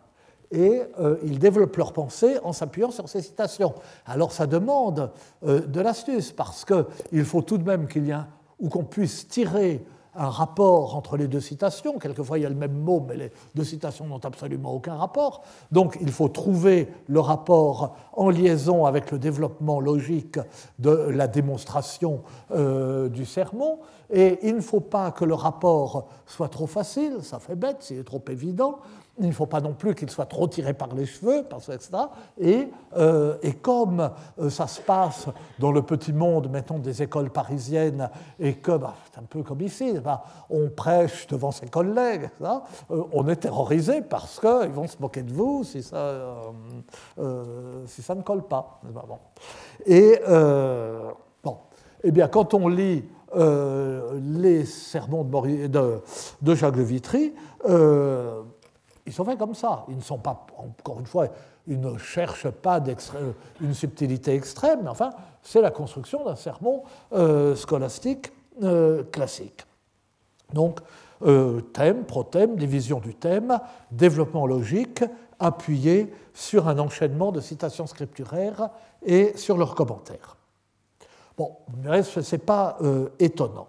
[0.51, 3.75] Et euh, ils développent leur pensée en s'appuyant sur ces citations.
[4.07, 5.13] Alors ça demande
[5.45, 8.17] euh, de l'astuce, parce qu'il faut tout de même qu'il y ait
[8.59, 11.99] ou qu'on puisse tirer un rapport entre les deux citations.
[11.99, 15.43] Quelquefois, il y a le même mot, mais les deux citations n'ont absolument aucun rapport.
[15.71, 20.39] Donc, il faut trouver le rapport en liaison avec le développement logique
[20.79, 23.79] de la démonstration euh, du sermon.
[24.13, 27.99] Et il ne faut pas que le rapport soit trop facile, ça fait bête s'il
[27.99, 28.81] est trop évident.
[29.21, 31.91] Il ne faut pas non plus qu'il soit trop tiré par les cheveux, parce, etc.
[32.39, 35.27] Et, euh, et comme euh, ça se passe
[35.59, 39.61] dans le petit monde, mettons, des écoles parisiennes, et que bah, c'est un peu comme
[39.61, 44.97] ici, bah, on prêche devant ses collègues, euh, on est terrorisé parce qu'ils vont se
[44.99, 46.37] moquer de vous si ça,
[47.87, 48.81] si ça ne colle pas.
[48.83, 49.19] Bon.
[49.85, 50.19] Et
[51.43, 51.57] bon,
[52.03, 53.05] eh bien, quand on lit
[53.35, 56.03] les sermons de, de,
[56.41, 57.35] de Jacques de Vitry,
[59.11, 59.85] ils sont faits comme ça.
[59.89, 61.27] Ils ne sont pas, encore une fois,
[61.67, 62.81] ils ne cherchent pas
[63.61, 65.11] une subtilité extrême, mais enfin,
[65.43, 68.31] c'est la construction d'un sermon euh, scolastique
[68.63, 69.67] euh, classique.
[70.53, 70.79] Donc,
[71.23, 73.59] euh, thème, prothème, division du thème,
[73.91, 75.03] développement logique,
[75.41, 78.71] appuyé sur un enchaînement de citations scripturaires
[79.05, 80.37] et sur leurs commentaires.
[81.37, 82.79] Bon, ce n'est pas
[83.19, 83.67] étonnant.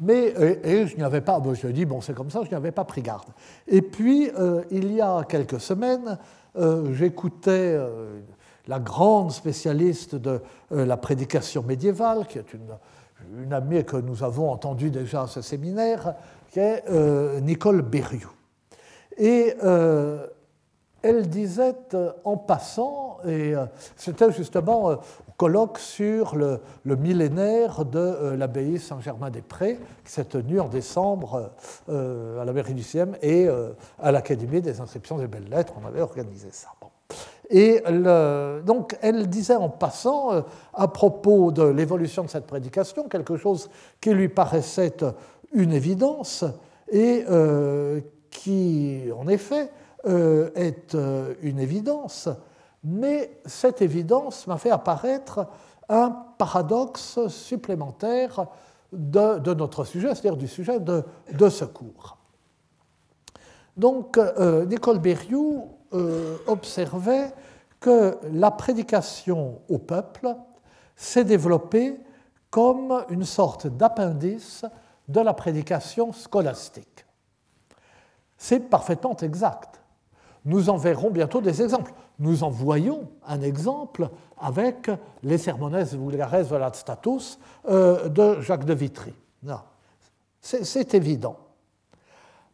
[0.00, 0.32] Mais
[0.64, 2.84] et, je n'y avais pas, je dis, bon, c'est comme ça, je n'y avais pas
[2.84, 3.28] pris garde.
[3.68, 6.18] Et puis, euh, il y a quelques semaines,
[6.56, 8.20] euh, j'écoutais euh,
[8.66, 14.50] la grande spécialiste de la prédication médiévale, qui est une, une, amie que nous avons
[14.50, 16.14] entendue déjà à ce séminaire,
[16.50, 16.84] qui est
[17.42, 18.30] Nicole Berriou.
[19.18, 19.54] Et
[21.02, 21.74] elle disait
[22.24, 23.54] en passant, et
[23.96, 25.00] c'était justement
[25.40, 31.52] colloque sur le, millénaire de euh, l'abbaye Saint-Germain-des-Prés, qui s'est tenu en décembre
[31.88, 35.72] euh, à la mairie du CIEM et euh, à l'Académie des inscriptions et belles-lettres.
[35.82, 36.68] On avait organisé ça.
[37.48, 37.82] Et
[38.64, 44.10] donc, elle disait en passant, à propos de l'évolution de cette prédication, quelque chose qui
[44.10, 44.98] lui paraissait
[45.52, 46.44] une évidence
[46.92, 47.24] et
[48.30, 49.68] qui, en effet,
[50.06, 50.96] est
[51.42, 52.28] une évidence
[52.82, 55.46] mais cette évidence m'a fait apparaître
[55.88, 58.46] un paradoxe supplémentaire
[58.92, 62.16] de, notre sujet, c'est-à-dire du sujet de, secours.
[63.76, 67.32] Donc, euh, Nicole Berrioux euh, observait
[67.78, 70.34] que la prédication au peuple
[70.96, 71.98] s'est développée
[72.50, 74.64] comme une sorte d'appendice
[75.08, 77.06] de la prédication scolastique.
[78.36, 79.80] C'est parfaitement exact.
[80.44, 84.90] Nous en verrons bientôt des exemples nous en voyons un exemple avec
[85.22, 89.14] les Sermones vulgares velat status euh, de Jacques de Vitry.
[90.40, 91.36] C'est évident.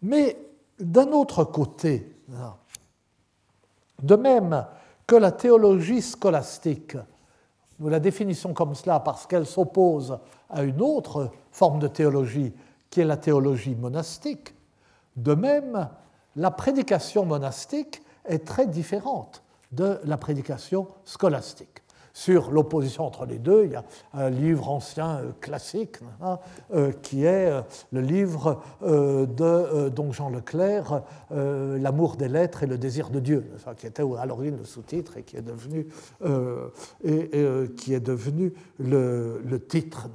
[0.02, 0.38] Mais
[0.78, 2.16] d'un autre côté,
[4.02, 4.66] de même
[5.06, 6.96] que la théologie scolastique,
[7.78, 12.52] nous la définissons comme cela parce qu'elle s'oppose à une autre forme de théologie
[12.88, 14.54] qui est la théologie monastique,
[15.16, 15.88] de même,
[16.36, 21.82] la prédication monastique est très différente de la prédication scolastique.
[22.12, 26.38] sur l'opposition entre les deux, il y a un livre ancien classique hein,
[27.02, 27.52] qui est
[27.92, 33.44] le livre de Don Jean Leclerc, L'amour des lettres et le désir de Dieu,
[33.76, 35.88] qui était à l'origine le sous-titre et qui est devenu,
[37.04, 37.30] et,
[37.76, 40.08] qui est devenu le, titre.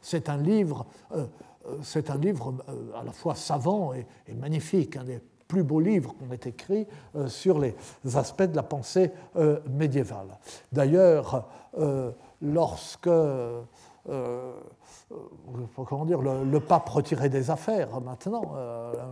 [0.00, 0.86] C'est un livre
[1.82, 2.54] c'est un livre
[2.98, 4.96] à la fois savant et, magnifique,
[5.48, 7.74] plus beaux livres qu'on ait écrits euh, sur les
[8.14, 10.38] aspects de la pensée euh, médiévale.
[10.70, 13.08] D'ailleurs, euh, lorsque
[15.86, 18.54] comment dire, le, pape retiré des affaires maintenant.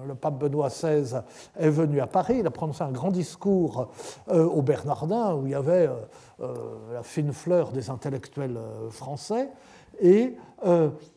[0.06, 1.20] le pape Benoît XVI
[1.58, 3.90] est venu à Paris, il a prononcé un grand discours
[4.30, 5.90] au Bernardin où il y avait
[6.38, 9.50] la fine fleur des intellectuels français
[10.00, 10.34] et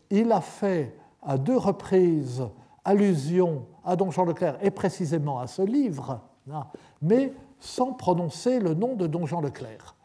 [0.10, 2.44] il a fait à deux reprises
[2.86, 6.68] allusion à Don Jean Leclerc et précisément à ce livre, hein,
[7.02, 9.96] mais sans prononcer le nom de Don Jean Leclerc.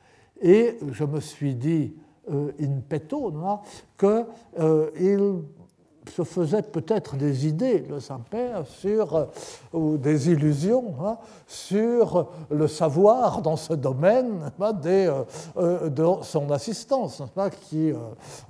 [0.40, 1.94] Et je me suis dit,
[2.30, 3.60] euh, in petto, hein,
[3.98, 4.26] qu'il
[4.58, 5.40] euh,
[6.10, 9.24] se faisait peut-être des idées, le Saint-Père, euh,
[9.72, 15.24] ou des illusions hein, sur le savoir dans ce domaine hein, euh,
[15.56, 17.22] euh, de son assistance,
[17.68, 17.92] qui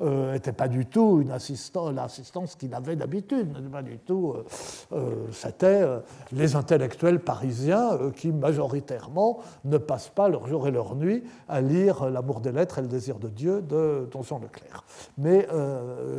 [0.01, 1.29] n'était pas du tout une
[1.95, 4.35] l'assistance qu'il avait d'habitude, pas du tout.
[5.33, 5.85] C'était
[6.33, 12.11] les intellectuels parisiens qui, majoritairement, ne passent pas leur jour et leur nuit à lire
[12.11, 14.85] L'amour des lettres et le désir de Dieu de Tonson Leclerc.
[15.19, 15.47] Mais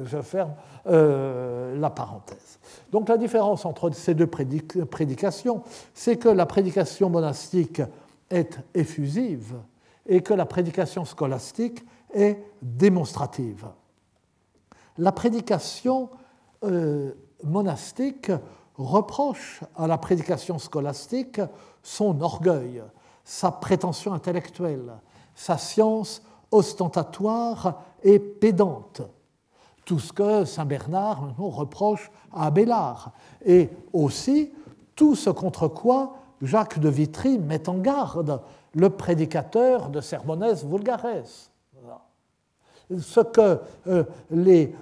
[0.06, 0.52] je ferme.
[0.88, 2.60] Euh, la parenthèse.
[2.92, 5.64] Donc la différence entre ces deux prédications,
[5.96, 7.82] c'est que la prédication monastique
[8.30, 9.56] est effusive
[10.06, 13.66] et que la prédication scolastique est démonstrative.
[15.00, 16.10] La prédication
[16.64, 18.32] euh, monastique
[18.76, 21.42] reproche à la prédication scolastique
[21.82, 22.84] son orgueil,
[23.24, 24.94] sa prétention intellectuelle,
[25.34, 26.22] sa science
[26.52, 29.02] ostentatoire et pédante,
[29.86, 33.12] tout ce que Saint Bernard reproche à Abélard,
[33.46, 34.52] et aussi
[34.96, 38.42] tout ce contre quoi Jacques de Vitry met en garde
[38.74, 41.52] le prédicateur de Sermones Vulgares.
[43.00, 44.04] Ce que euh,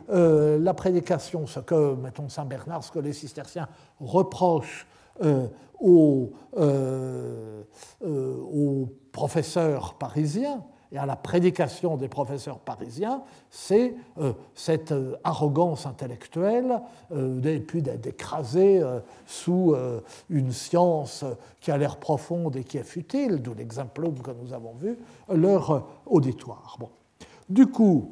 [0.09, 3.69] euh, la prédication, ce que, mettons, Saint Bernard, ce que les cisterciens
[4.01, 4.85] reprochent
[5.23, 5.47] euh,
[5.79, 6.33] aux
[9.11, 10.63] professeurs parisiens,
[10.93, 17.59] et à la prédication des professeurs parisiens, c'est euh, cette euh, arrogance intellectuelle, euh, et
[17.59, 18.81] puis d'écraser
[19.25, 19.75] sous
[20.29, 21.25] une science
[21.59, 24.97] qui a l'air profonde et qui est futile, d'où l'exemple que nous avons vu,
[25.29, 26.77] leur auditoire.
[27.49, 28.11] Du coup,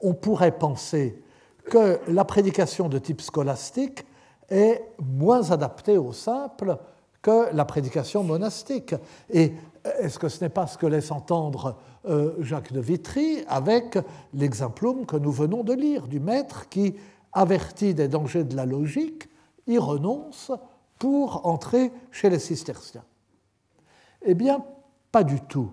[0.00, 1.22] on pourrait penser
[1.64, 4.04] que la prédication de type scolastique
[4.48, 6.78] est moins adaptée au simple
[7.24, 8.94] que la prédication monastique.
[9.30, 9.54] Et
[9.98, 13.98] est-ce que ce n'est pas ce que laisse entendre euh, Jacques de Vitry avec
[14.34, 16.94] l'exemplum que nous venons de lire du maître qui,
[17.32, 19.28] averti des dangers de la logique,
[19.66, 20.52] y renonce
[20.98, 23.04] pour entrer chez les cisterciens
[24.20, 24.62] Eh bien,
[25.10, 25.72] pas du tout.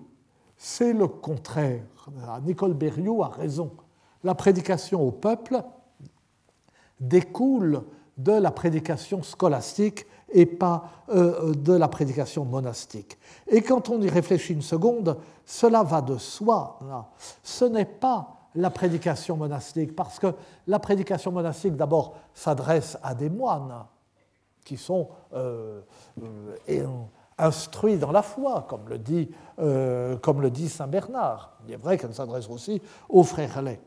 [0.56, 1.84] C'est le contraire.
[2.44, 3.72] Nicole Berriot a raison.
[4.24, 5.62] La prédication au peuple
[6.98, 7.82] découle
[8.16, 13.18] de la prédication scolastique et pas euh, de la prédication monastique.
[13.46, 16.78] Et quand on y réfléchit une seconde, cela va de soi.
[17.42, 20.34] Ce n'est pas la prédication monastique, parce que
[20.66, 23.84] la prédication monastique, d'abord, s'adresse à des moines
[24.64, 25.80] qui sont euh,
[26.68, 26.86] euh,
[27.38, 31.56] instruits dans la foi, comme le dit, comme le dit Saint Bernard.
[31.66, 33.80] Il est vrai qu'elle s'adresse aussi aux frères laits.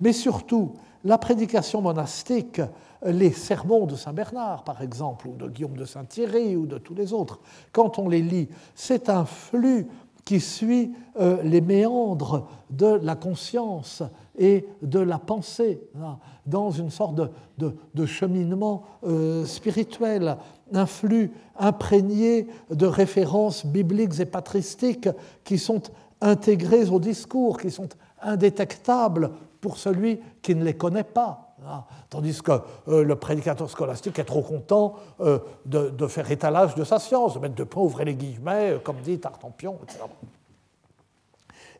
[0.00, 2.60] Mais surtout, la prédication monastique
[3.04, 6.94] les sermons de Saint Bernard, par exemple, ou de Guillaume de Saint-Thierry, ou de tous
[6.94, 7.40] les autres,
[7.72, 9.86] quand on les lit, c'est un flux
[10.28, 14.02] qui suit euh, les méandres de la conscience
[14.36, 17.18] et de la pensée, hein, dans une sorte
[17.56, 20.36] de, cheminement euh, spirituel,
[20.74, 25.08] un flux imprégné de références bibliques et patristiques
[25.44, 25.80] qui sont
[26.20, 27.88] intégrées au discours, qui sont
[28.20, 29.30] indétectables
[29.62, 31.47] pour celui qui ne les connaît pas.
[31.66, 32.52] Ah, tandis que
[32.88, 37.40] euh, le prédicateur scolastique est trop content euh, de, faire étalage de sa science, de
[37.40, 40.04] mettre de point, ouvrir les guillemets, euh, comme dit Tartampion, etc.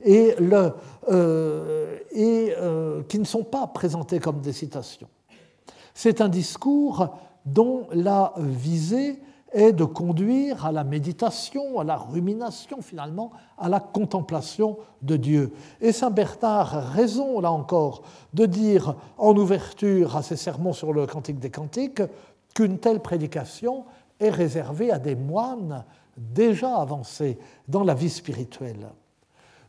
[0.05, 0.35] Et
[3.09, 5.09] qui ne sont pas présentés comme des citations.
[5.94, 9.21] C'est un discours dont la visée
[9.53, 15.53] est de conduire à la méditation, à la rumination finalement, à la contemplation de Dieu.
[15.81, 18.03] Et Saint Bernard a raison, là encore,
[18.35, 22.03] de dire en ouverture à ses sermons sur le Cantique des Cantiques
[22.55, 23.85] qu'une telle prédication
[24.21, 25.85] est réservée à des moines
[26.17, 27.38] déjà avancés
[27.69, 28.88] dans la vie spirituelle.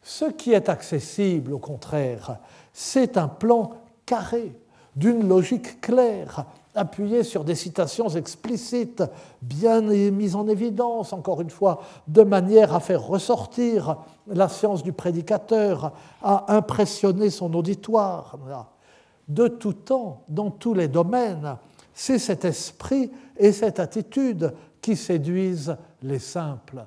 [0.01, 2.39] Ce qui est accessible, au contraire,
[2.73, 3.71] c'est un plan
[4.05, 4.53] carré,
[4.95, 6.45] d'une logique claire,
[6.79, 9.03] appuyé sur des citations explicites,
[9.41, 14.93] bien mises en évidence, encore une fois, de manière à faire ressortir la science du
[14.93, 15.91] prédicateur,
[16.23, 18.37] à impressionner son auditoire.
[19.27, 21.57] De tout temps, dans tous les domaines,
[21.93, 26.85] c'est cet esprit et cette attitude qui séduisent les simples.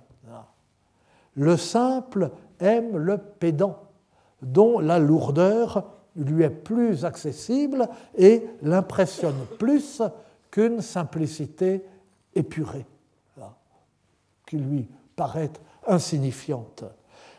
[1.35, 2.31] Le simple
[2.61, 3.79] aime le pédant,
[4.41, 5.85] dont la lourdeur
[6.17, 10.03] lui est plus accessible et l'impressionne plus
[10.51, 11.85] qu'une simplicité
[12.35, 12.87] épurée,
[14.47, 15.53] qui lui paraît
[15.87, 16.85] insignifiante.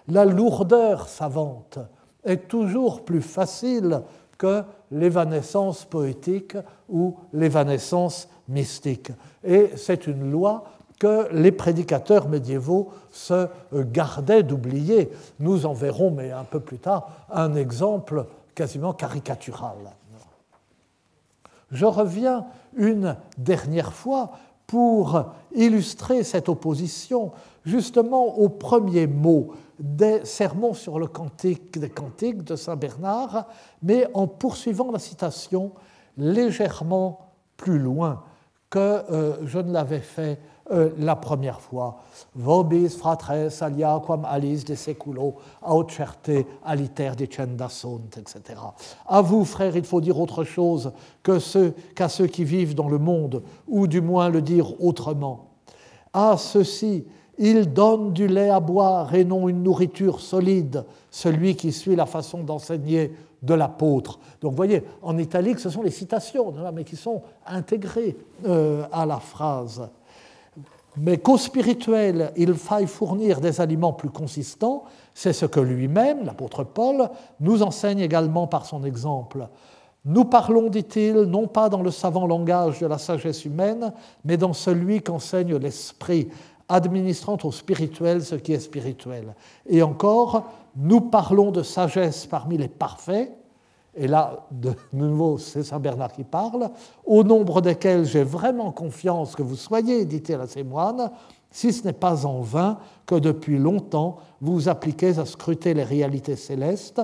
[0.07, 1.80] La lourdeur savante
[2.24, 4.01] est toujours plus facile
[4.38, 6.57] que l'évanescence poétique
[6.89, 9.11] ou l'évanescence mystique.
[9.43, 10.65] Et c'est une loi
[10.99, 15.09] que les prédicateurs médiévaux se gardaient d'oublier.
[15.39, 18.26] Nous en verrons, mais un peu plus tard, un exemple
[18.56, 19.78] quasiment caricatural.
[21.72, 22.45] Je reviens
[22.76, 24.32] une dernière fois
[24.68, 27.32] pour illustrer cette opposition
[27.66, 33.47] justement au premier mot des sermons sur le cantique des cantiques de Saint Bernard,
[33.82, 35.72] mais en poursuivant la citation
[36.18, 37.20] légèrement
[37.58, 38.24] plus loin
[38.70, 40.39] que euh, je ne l'avais fait
[40.72, 41.99] euh, la première fois.
[42.36, 46.32] Vobis fratres alia quam alis de seculo aucerte
[46.64, 48.61] aliter dicenda sunt, etc.
[49.05, 51.74] À vous, frères, il faut dire autre chose qu'à ceux,
[52.07, 55.49] ceux qui vivent dans le monde, ou du moins le dire autrement.
[56.14, 57.05] À ceux-ci,
[57.38, 62.05] il donne du lait à boire et non une nourriture solide, celui qui suit la
[62.05, 63.11] façon d'enseigner
[63.41, 64.20] de l'apôtre.
[64.39, 69.05] Donc vous voyez, en italique, ce sont les citations, mais qui sont intégrées euh, à
[69.05, 69.89] la phrase
[70.98, 74.84] mais qu'au spirituel, il faille fournir des aliments plus consistants,
[75.14, 79.48] c'est ce que lui-même, l'apôtre Paul, nous enseigne également par son exemple.
[80.06, 83.94] Nous parlons, dit-il, non pas dans le savant langage de la sagesse humaine,
[84.26, 86.30] mais dans celui qu'enseigne l'esprit,
[86.68, 89.36] administrant au spirituel ce qui est spirituel.
[89.68, 93.32] Et encore, nous parlons de sagesse parmi les parfaits,
[93.96, 96.72] et là, de nouveau, c'est Saint Bernard qui parle,
[97.06, 101.12] au nombre desquels j'ai vraiment confiance que vous soyez, dit-il à ces moines,
[101.52, 105.84] si ce n'est pas en vain que depuis longtemps vous vous appliquez à scruter les
[105.84, 107.02] réalités célestes,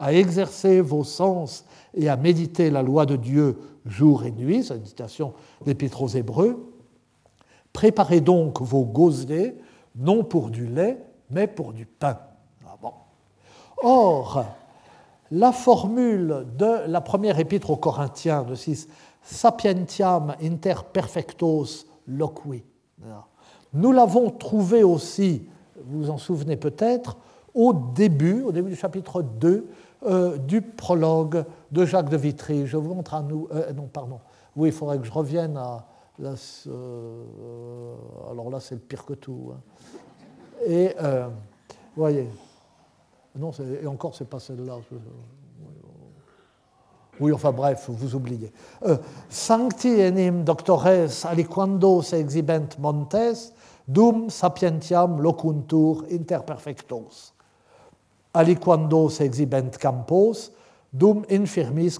[0.00, 1.64] à exercer vos sens
[1.94, 5.34] et à méditer la loi de Dieu jour et nuit, c'est une citation
[5.64, 6.74] d'Épître aux Hébreux.
[7.72, 9.54] Préparez donc vos gosiers,
[9.94, 10.98] non pour du lait,
[11.30, 12.18] mais pour du pain.
[12.66, 12.76] Ah.
[13.84, 14.44] Or,
[15.32, 18.86] la formule de la première épître aux Corinthiens de 6,
[19.22, 22.62] sapientiam inter perfectos loqui.
[23.72, 25.48] Nous l'avons trouvé aussi,
[25.86, 27.16] vous vous en souvenez peut-être,
[27.54, 29.66] au début, au début du chapitre 2
[30.04, 32.66] euh, du prologue de Jacques de Vitry.
[32.66, 33.48] Je vous montre à nous.
[33.52, 34.20] Euh, non, pardon.
[34.54, 35.86] Oui, il faudrait que je revienne à.
[36.66, 37.94] Euh,
[38.30, 39.52] alors là, c'est le pire que tout.
[39.54, 39.60] Hein.
[40.66, 42.28] Et, vous voyez,
[43.36, 43.50] non,
[43.82, 44.78] et encore, c'est pas celle-là.
[47.20, 48.52] Oui, enfin bref, vous oubliez.
[48.84, 48.96] Euh,
[49.28, 53.52] Sancti enim doctores aliquando se exhibent montes,
[53.86, 57.34] dum sapientiam locuntur interperfectos.
[58.34, 60.52] Aliquando se exhibent campos,
[60.92, 61.98] dum infirmis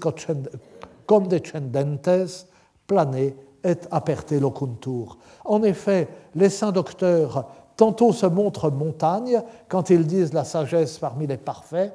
[1.07, 2.47] condescendentes
[2.87, 5.19] plane et aperte locuntur.
[5.45, 7.47] En effet, les saints docteurs
[7.77, 11.93] tantôt se montrent montagnes quand ils disent la sagesse parmi les parfaits,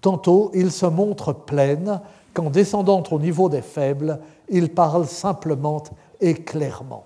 [0.00, 2.00] tantôt ils se montrent plaines
[2.32, 4.18] quand descendant au niveau des faibles,
[4.48, 5.82] ils parlent simplement
[6.20, 7.04] et clairement.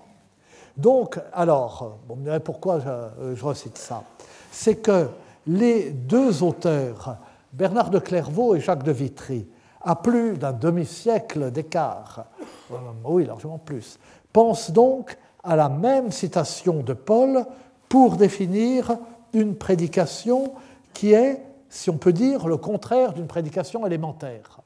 [0.75, 1.99] Donc, alors,
[2.43, 4.03] pourquoi je, je recite ça
[4.51, 5.07] C'est que
[5.45, 7.17] les deux auteurs,
[7.53, 9.47] Bernard de Clairvaux et Jacques de Vitry,
[9.81, 12.25] à plus d'un demi-siècle d'écart,
[12.71, 13.99] euh, oui, largement plus,
[14.33, 17.45] pensent donc à la même citation de Paul
[17.87, 18.97] pour définir
[19.33, 20.53] une prédication
[20.93, 24.59] qui est, si on peut dire, le contraire d'une prédication élémentaire.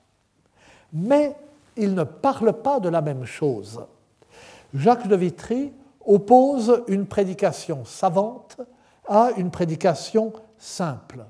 [0.91, 1.35] Mais
[1.75, 3.81] il ne parle pas de la même chose.
[4.73, 5.71] Jacques de Vitry
[6.05, 8.57] oppose une prédication savante
[9.07, 11.25] à une prédication simple,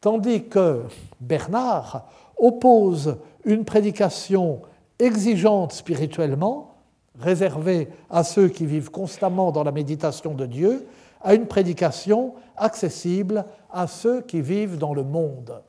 [0.00, 0.82] tandis que
[1.20, 2.06] Bernard
[2.36, 4.62] oppose une prédication
[4.98, 6.71] exigeante spirituellement
[7.18, 10.86] réservé à ceux qui vivent constamment dans la méditation de Dieu,
[11.20, 15.62] à une prédication accessible à ceux qui vivent dans le monde.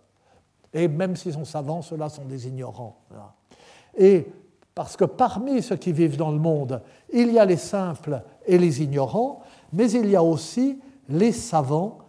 [0.74, 2.98] Et même s'ils sont savants, ceux-là sont des ignorants.
[3.96, 4.28] Et
[4.74, 6.82] parce que parmi ceux qui vivent dans le monde,
[7.12, 9.42] il y a les simples et les ignorants,
[9.72, 10.80] mais il y a aussi
[11.10, 12.00] les savants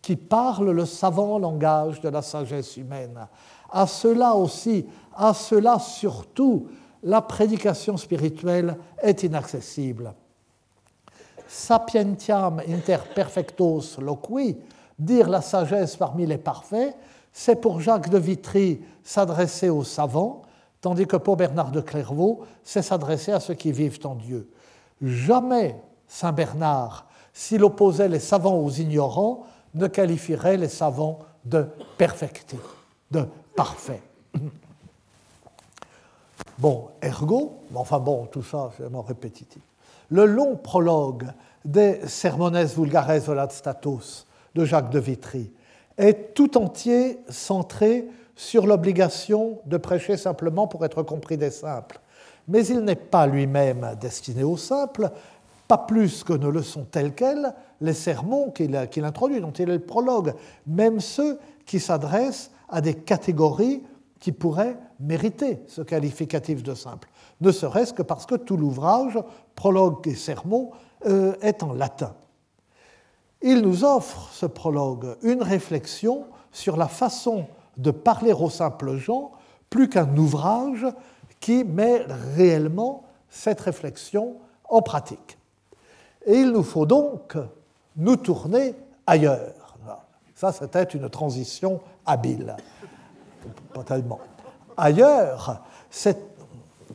[0.00, 3.26] qui parle le savant langage de la sagesse humaine.
[3.70, 6.68] À cela aussi, à cela surtout,
[7.04, 10.14] la prédication spirituelle est inaccessible.
[11.46, 14.56] Sapientiam inter perfectos loqui,
[14.98, 16.96] dire la sagesse parmi les parfaits,
[17.32, 20.42] c'est pour Jacques de Vitry s'adresser aux savants,
[20.80, 24.50] tandis que pour Bernard de Clairvaux, c'est s'adresser à ceux qui vivent en Dieu.
[25.02, 25.76] Jamais
[26.08, 29.44] Saint Bernard, s'il opposait les savants aux ignorants,
[29.74, 31.66] ne qualifierait les savants de
[31.98, 32.60] perfectés,
[33.10, 33.26] de
[33.56, 34.02] parfaits.
[36.58, 39.62] Bon, ergo, enfin bon, tout ça, c'est vraiment répétitif.
[40.10, 41.26] Le long prologue
[41.64, 45.50] des Sermones Vulgares Volat Status de Jacques de Vitry
[45.98, 52.00] est tout entier centré sur l'obligation de prêcher simplement pour être compris des simples.
[52.46, 55.10] Mais il n'est pas lui-même destiné aux simples,
[55.66, 59.74] pas plus que ne le sont tels quels les sermons qu'il introduit, dont il est
[59.74, 60.34] le prologue,
[60.66, 63.82] même ceux qui s'adressent à des catégories
[64.24, 67.10] qui pourraient mériter ce qualificatif de simple,
[67.42, 69.18] ne serait-ce que parce que tout l'ouvrage,
[69.54, 70.70] prologue et sermon,
[71.04, 72.14] euh, est en latin.
[73.42, 79.32] Il nous offre, ce prologue, une réflexion sur la façon de parler aux simples gens,
[79.68, 80.86] plus qu'un ouvrage
[81.38, 84.36] qui met réellement cette réflexion
[84.70, 85.36] en pratique.
[86.24, 87.36] Et il nous faut donc
[87.94, 88.74] nous tourner
[89.06, 89.76] ailleurs.
[90.34, 92.56] Ça, c'était une transition habile.
[94.76, 95.62] Ailleurs,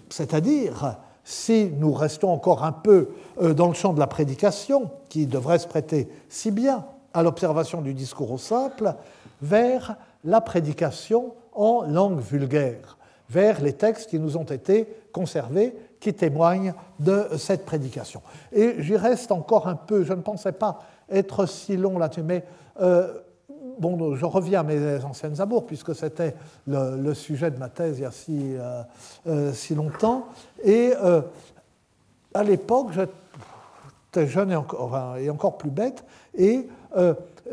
[0.09, 3.09] c'est-à-dire, si nous restons encore un peu
[3.41, 7.81] euh, dans le champ de la prédication, qui devrait se prêter si bien à l'observation
[7.81, 8.95] du discours au simple,
[9.41, 12.97] vers la prédication en langue vulgaire,
[13.29, 18.21] vers les textes qui nous ont été conservés, qui témoignent de cette prédication.
[18.51, 22.43] Et j'y reste encore un peu, je ne pensais pas être si long là-dessus, mais
[22.81, 23.13] euh,
[23.79, 26.35] bon, je reviens à mes anciennes amours, puisque c'était
[26.67, 28.83] le, sujet de ma thèse il y a si, euh,
[29.27, 30.27] euh, longtemps.
[30.63, 30.93] Et
[32.33, 36.03] à l'époque, j'étais jeune et encore, et encore, plus bête,
[36.37, 36.67] et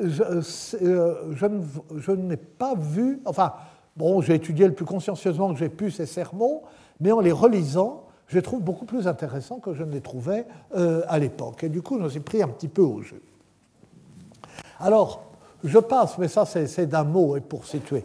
[0.02, 0.40] je,
[1.96, 3.54] je n'ai pas vu, enfin,
[3.96, 6.62] bon, j'ai étudié le plus consciencieusement que j'ai pu ces sermons,
[7.00, 10.46] mais en les relisant, je les trouve beaucoup plus intéressants que je ne les trouvais
[10.74, 11.64] à l'époque.
[11.64, 13.22] Et du coup, je nous ai pris un petit peu au jeu.
[14.78, 15.25] Alors,
[15.64, 18.04] je passe, mais ça c'est d'un mot et pour situer.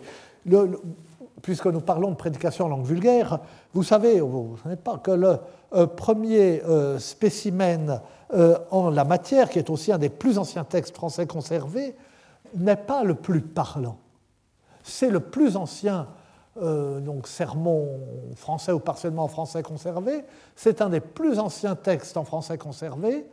[1.42, 3.40] puisque nous parlons de prédication en langue vulgaire,
[3.74, 5.38] vous savez, vous savez pas que le
[5.74, 8.02] euh, premier euh, spécimen
[8.34, 11.96] euh, en la matière, qui est aussi un des plus anciens textes français conservés,
[12.56, 13.98] n'est pas le plus parlant.
[14.84, 16.08] C'est le plus ancien
[17.24, 18.02] sermon
[18.36, 20.26] français ou partiellement français conservé.
[20.58, 23.26] C'est un des plus anciens textes en français conservé,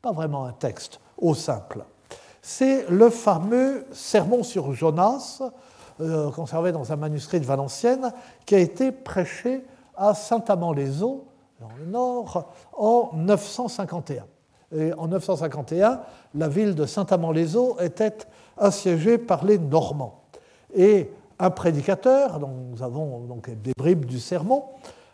[0.00, 1.84] pas vraiment un texte au simple
[2.42, 5.42] c'est le fameux Sermon sur Jonas,
[6.00, 8.12] euh, conservé dans un manuscrit de Valenciennes,
[8.46, 9.64] qui a été prêché
[9.96, 11.26] à Saint-Amand-les-Eaux,
[11.60, 14.24] dans le nord, en 951.
[14.76, 16.00] Et en 951,
[16.34, 18.18] la ville de Saint-Amand-les-Eaux était
[18.56, 20.22] assiégée par les Normands.
[20.74, 24.64] Et un prédicateur, dont nous avons donc des bribes du sermon,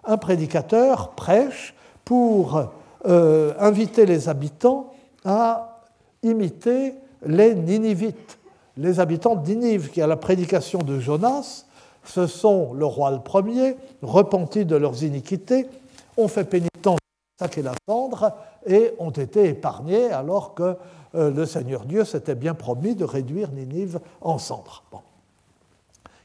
[0.04, 2.62] un prédicateur prêche pour
[3.06, 4.90] euh, inviter les habitants
[5.24, 5.80] à
[6.22, 6.94] imiter
[7.26, 8.38] les Ninivites,
[8.76, 11.64] les habitants de Ninive, qui à la prédication de Jonas,
[12.04, 15.66] ce sont le roi le premier, repentis de leurs iniquités,
[16.16, 16.98] ont fait pénitence
[17.56, 18.32] et la cendre
[18.66, 20.76] et ont été épargnés alors que
[21.14, 24.82] euh, le Seigneur Dieu s'était bien promis de réduire Ninive en cendres.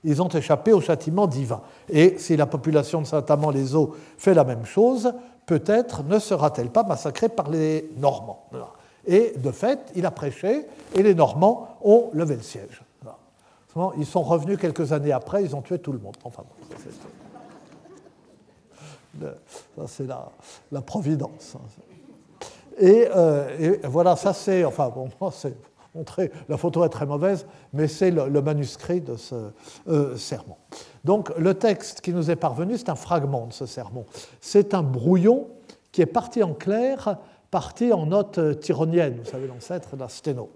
[0.03, 1.61] Ils ont échappé au châtiment divin.
[1.89, 5.13] Et si la population de Saint-Amand-les-Eaux fait la même chose,
[5.45, 8.45] peut-être ne sera-t-elle pas massacrée par les Normands.
[9.09, 12.83] Et de fait, il a prêché et les Normands ont levé le siège.
[13.97, 16.15] Ils sont revenus quelques années après, ils ont tué tout le monde.
[16.23, 16.43] Enfin,
[19.75, 21.57] ça c'est la, providence.
[22.77, 25.57] Et, euh, et, voilà, ça c'est, enfin bon, c'est
[25.95, 29.35] montré, la photo est très mauvaise, mais c'est le, manuscrit de ce
[29.87, 30.55] euh, sermon.
[31.03, 34.05] Donc le texte qui nous est parvenu, c'est un fragment de ce sermon.
[34.39, 35.47] C'est un brouillon
[35.91, 37.17] qui est parti en clair
[37.51, 40.49] parti en note tyronienne, vous savez, l'ancêtre la sténo.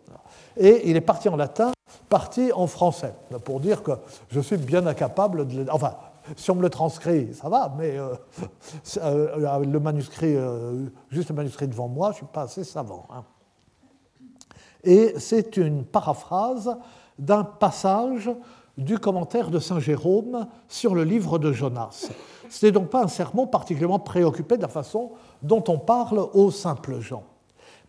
[0.58, 1.72] Et il est parti en latin,
[2.10, 3.14] parti en français,
[3.44, 3.92] pour dire que
[4.30, 5.66] je suis bien incapable de...
[5.72, 5.96] Enfin,
[6.36, 8.16] si on me le transcrit, ça va, mais euh,
[8.98, 13.08] euh, le manuscrit, euh, juste le manuscrit devant moi, je ne suis pas assez savant.
[13.12, 13.24] Hein.
[14.84, 16.78] Et c'est une paraphrase
[17.18, 18.30] d'un passage
[18.78, 22.10] du commentaire de Saint Jérôme sur le livre de Jonas.
[22.54, 26.52] Ce n'est donc pas un sermon particulièrement préoccupé de la façon dont on parle aux
[26.52, 27.24] simples gens.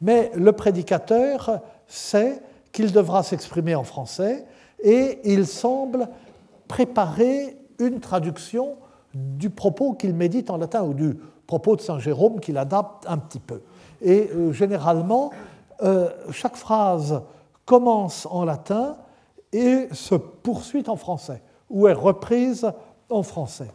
[0.00, 2.40] Mais le prédicateur sait
[2.72, 4.46] qu'il devra s'exprimer en français
[4.82, 6.08] et il semble
[6.66, 8.76] préparer une traduction
[9.12, 11.14] du propos qu'il médite en latin ou du
[11.46, 13.60] propos de Saint Jérôme qu'il adapte un petit peu.
[14.00, 15.30] Et euh, généralement,
[15.82, 17.20] euh, chaque phrase
[17.66, 18.96] commence en latin
[19.52, 22.66] et se poursuit en français ou est reprise
[23.10, 23.68] en français.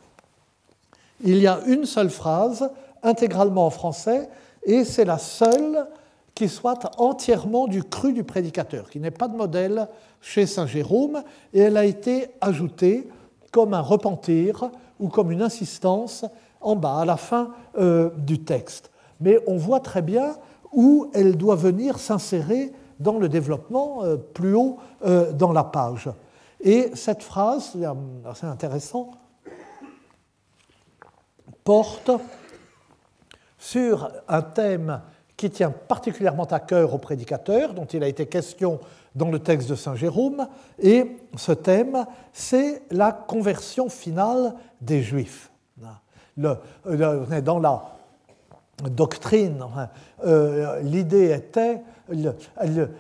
[1.22, 2.70] Il y a une seule phrase
[3.04, 4.30] intégralement en français
[4.64, 5.88] et c'est la seule
[6.34, 9.88] qui soit entièrement du cru du prédicateur, qui n'est pas de modèle
[10.22, 13.10] chez Saint Jérôme, et elle a été ajoutée
[13.52, 16.26] comme un repentir ou comme une insistance
[16.62, 18.92] en bas, à la fin euh, du texte.
[19.20, 20.36] Mais on voit très bien
[20.72, 26.10] où elle doit venir s'insérer dans le développement euh, plus haut euh, dans la page.
[26.62, 27.76] Et cette phrase,
[28.36, 29.12] c'est intéressant,
[31.64, 32.12] porte
[33.57, 35.01] sur un thème
[35.38, 38.80] qui tient particulièrement à cœur au prédicateur, dont il a été question
[39.16, 40.47] dans le texte de Saint Jérôme,
[40.80, 45.49] et ce thème, c'est la conversion finale des Juifs.
[46.38, 47.84] Dans la
[48.89, 49.66] doctrine,
[50.26, 51.82] euh, l'idée était,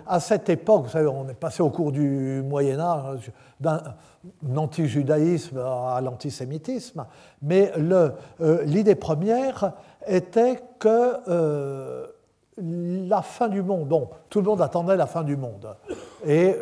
[0.05, 3.81] à cette époque, vous savez, on est passé au cours du Moyen Âge d'un
[4.55, 7.05] anti-judaïsme à l'antisémitisme,
[7.41, 8.11] mais euh,
[8.63, 9.73] l'idée première
[10.07, 12.07] était que euh,
[12.57, 15.75] la fin du monde, bon, tout le monde attendait la fin du monde,
[16.25, 16.55] et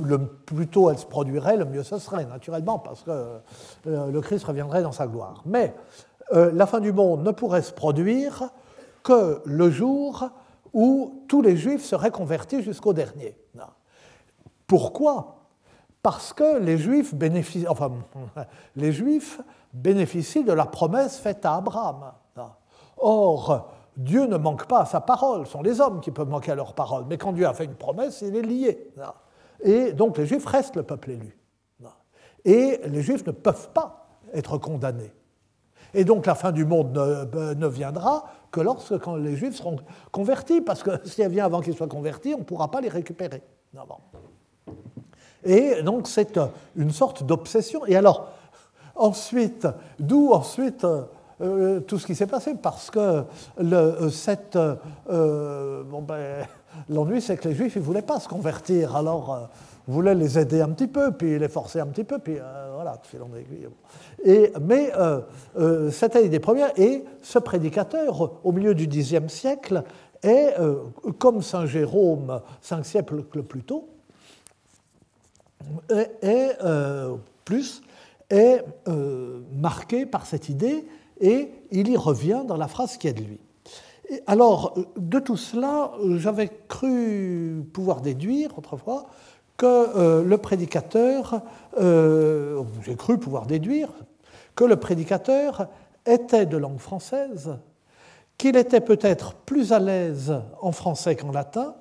[0.00, 3.40] le plus tôt elle se produirait, le mieux ce serait, naturellement, parce que
[3.84, 5.42] le Christ reviendrait dans sa gloire.
[5.44, 5.74] Mais
[6.32, 8.50] euh, la fin du monde ne pourrait se produire
[9.02, 10.30] que le jour
[10.72, 13.36] où tous les juifs seraient convertis jusqu'au dernier.
[14.66, 15.36] Pourquoi?
[16.02, 17.92] Parce que les juifs, bénéficient, enfin,
[18.76, 19.40] les juifs
[19.72, 22.12] bénéficient de la promesse faite à Abraham.
[22.96, 26.52] Or, Dieu ne manque pas à sa parole, ce sont les hommes qui peuvent manquer
[26.52, 28.92] à leur parole, mais quand Dieu a fait une promesse, il est lié.
[29.62, 31.38] Et donc les juifs restent le peuple élu.
[32.44, 35.12] Et les juifs ne peuvent pas être condamnés.
[35.94, 39.78] Et donc la fin du monde ne, ne viendra que lorsque les Juifs seront
[40.12, 42.88] convertis, parce que si elle vient avant qu'ils soient convertis, on ne pourra pas les
[42.88, 43.42] récupérer.
[45.44, 46.38] Et donc c'est
[46.76, 47.84] une sorte d'obsession.
[47.86, 48.28] Et alors,
[48.94, 49.66] ensuite,
[49.98, 50.86] d'où ensuite
[51.40, 52.54] euh, tout ce qui s'est passé?
[52.54, 53.24] Parce que
[53.58, 54.10] euh,
[56.02, 56.46] ben,
[56.88, 58.94] l'ennui, c'est que les Juifs ne voulaient pas se convertir.
[58.94, 59.48] Alors,
[59.88, 62.72] euh, voulait les aider un petit peu, puis les forcer un petit peu, puis euh,
[62.74, 63.68] voilà, fil en aiguille.
[64.24, 65.20] Et, mais euh,
[65.58, 69.82] euh, c'était l'idée première, et ce prédicateur, au milieu du Xe siècle,
[70.22, 70.54] est,
[71.18, 73.88] comme Saint Jérôme, cinq siècles plus tôt,
[75.90, 76.56] est,
[77.44, 77.82] plus,
[78.30, 78.64] est
[79.52, 80.86] marqué par cette idée,
[81.20, 83.40] et il y revient dans la phrase qui est de lui.
[84.28, 89.06] alors, de tout cela, j'avais cru pouvoir déduire autrefois
[89.62, 91.40] que euh, le prédicateur,
[91.80, 93.90] euh, j'ai cru pouvoir déduire,
[94.56, 95.68] que le prédicateur
[96.04, 97.56] était de langue française,
[98.36, 101.76] qu'il était peut-être plus à l'aise en français qu'en latin,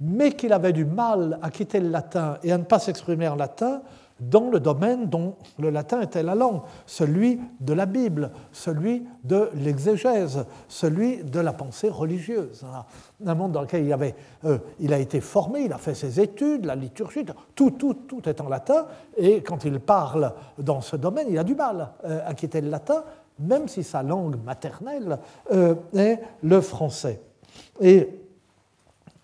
[0.00, 3.36] mais qu'il avait du mal à quitter le latin et à ne pas s'exprimer en
[3.36, 3.82] latin
[4.30, 9.50] dans le domaine dont le latin était la langue, celui de la Bible, celui de
[9.54, 12.64] l'exégèse, celui de la pensée religieuse.
[13.24, 14.14] Un monde dans lequel il, avait,
[14.44, 18.28] euh, il a été formé, il a fait ses études, la liturgie, tout, tout, tout
[18.28, 22.20] est en latin, et quand il parle dans ce domaine, il a du mal euh,
[22.26, 23.04] à quitter le latin,
[23.38, 25.18] même si sa langue maternelle
[25.52, 27.20] euh, est le français.
[27.80, 28.18] Et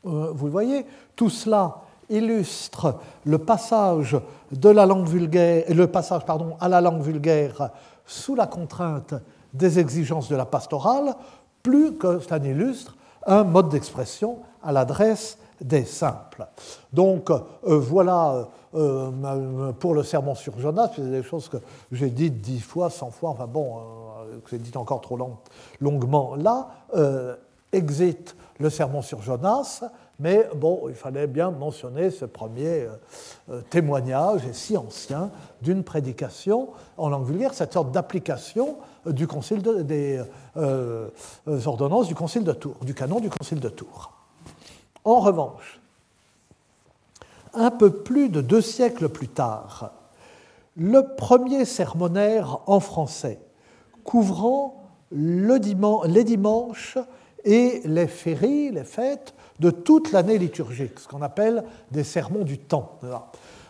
[0.04, 0.86] vous le voyez,
[1.16, 4.16] tout cela illustre le passage,
[4.50, 7.70] de la langue vulgaire, le passage pardon, à la langue vulgaire
[8.06, 9.14] sous la contrainte
[9.52, 11.14] des exigences de la pastorale,
[11.62, 12.96] plus que cela n'illustre
[13.26, 16.46] un mode d'expression à l'adresse des simples.
[16.92, 21.58] Donc euh, voilà euh, pour le sermon sur Jonas, c'est des choses que
[21.92, 25.18] j'ai dites dix fois, cent fois, enfin bon, euh, que j'ai dites encore trop
[25.80, 26.68] longuement là.
[27.72, 29.82] exit le sermon sur Jonas,
[30.18, 32.88] mais bon, il fallait bien mentionner ce premier euh,
[33.50, 35.30] euh, témoignage, et si ancien,
[35.62, 40.20] d'une prédication en langue vulgaire, cette sorte d'application euh, du concile des
[41.66, 44.12] ordonnances du concile de Tours, du canon du concile de Tours.
[45.04, 45.80] En revanche,
[47.54, 49.92] un peu plus de deux siècles plus tard,
[50.76, 53.38] le premier sermonnaire en français,
[54.04, 55.58] couvrant le
[56.06, 56.98] les dimanches
[57.44, 62.58] et les féries, les fêtes de toute l'année liturgique, ce qu'on appelle des sermons du
[62.58, 62.98] temps.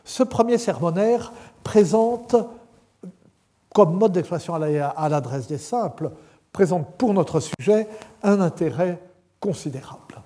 [0.05, 1.33] Ce premier sermonnaire
[1.65, 2.37] présente,
[3.75, 6.11] comme mode d'expression à l'adresse des simples,
[6.53, 7.87] présente pour notre sujet
[8.23, 9.01] un intérêt
[9.41, 10.23] considérable.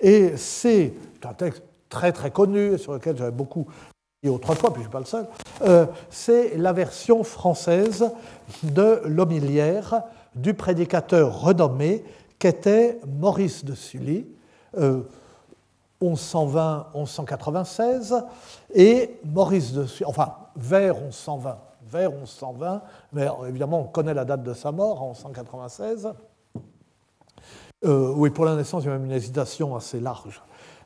[0.00, 0.94] Et c'est
[1.24, 3.66] un texte très très connu, sur lequel j'avais beaucoup
[4.22, 5.26] dit autrefois, puis je ne suis pas le seul,
[5.62, 8.10] euh, c'est la version française
[8.62, 10.02] de l'homilière
[10.34, 12.04] du prédicateur renommé
[12.38, 14.26] qu'était Maurice de Sully,
[16.02, 18.24] 1120-1196,
[18.74, 21.58] et Maurice de Sully, enfin vers 1120,
[21.88, 26.08] vers 1120, mais évidemment on connaît la date de sa mort, en 1196.
[27.84, 30.42] Euh, oui, pour la naissance, il y a même une hésitation assez large.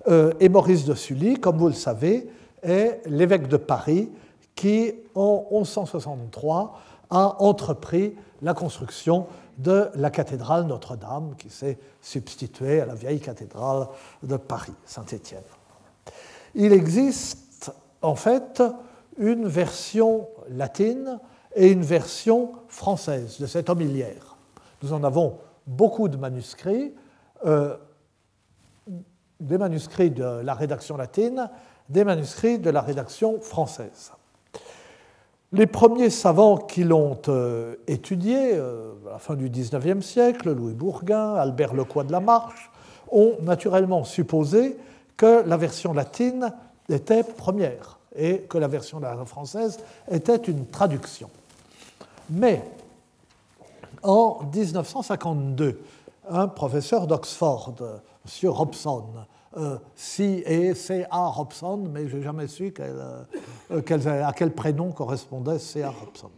[0.08, 2.28] Euh, et Maurice de Sully, comme vous le savez,
[2.62, 4.10] est l'évêque de Paris
[4.54, 6.78] qui, en 1163,
[7.10, 9.26] a entrepris la construction
[9.58, 13.88] de la cathédrale Notre-Dame, qui s'est substituée à la vieille cathédrale
[14.22, 15.42] de Paris, Saint-Étienne.
[16.54, 18.62] Il existe en fait
[19.18, 21.18] une version latine
[21.54, 24.36] et une version française de cette homilière.
[24.82, 26.94] Nous en avons beaucoup de manuscrits,
[27.44, 27.76] euh,
[29.40, 31.50] des manuscrits de la rédaction latine,
[31.88, 34.12] des manuscrits de la rédaction française.
[35.52, 40.74] Les premiers savants qui l'ont euh, étudié, euh, à la fin du XIXe siècle, Louis
[40.74, 42.70] Bourguin, Albert Lecoy de la Marche,
[43.10, 44.76] ont naturellement supposé
[45.16, 46.52] que la version latine
[46.88, 51.28] était première et que la version française était une traduction.
[52.30, 52.62] Mais
[54.04, 55.80] en 1952,
[56.28, 58.50] un professeur d'Oxford, M.
[58.50, 59.04] Robson,
[59.56, 61.26] euh, C et C.A.
[61.26, 63.24] Robson, mais je n'ai jamais su euh,
[63.68, 65.90] à quel prénom correspondait C.A.
[65.90, 66.30] Robson.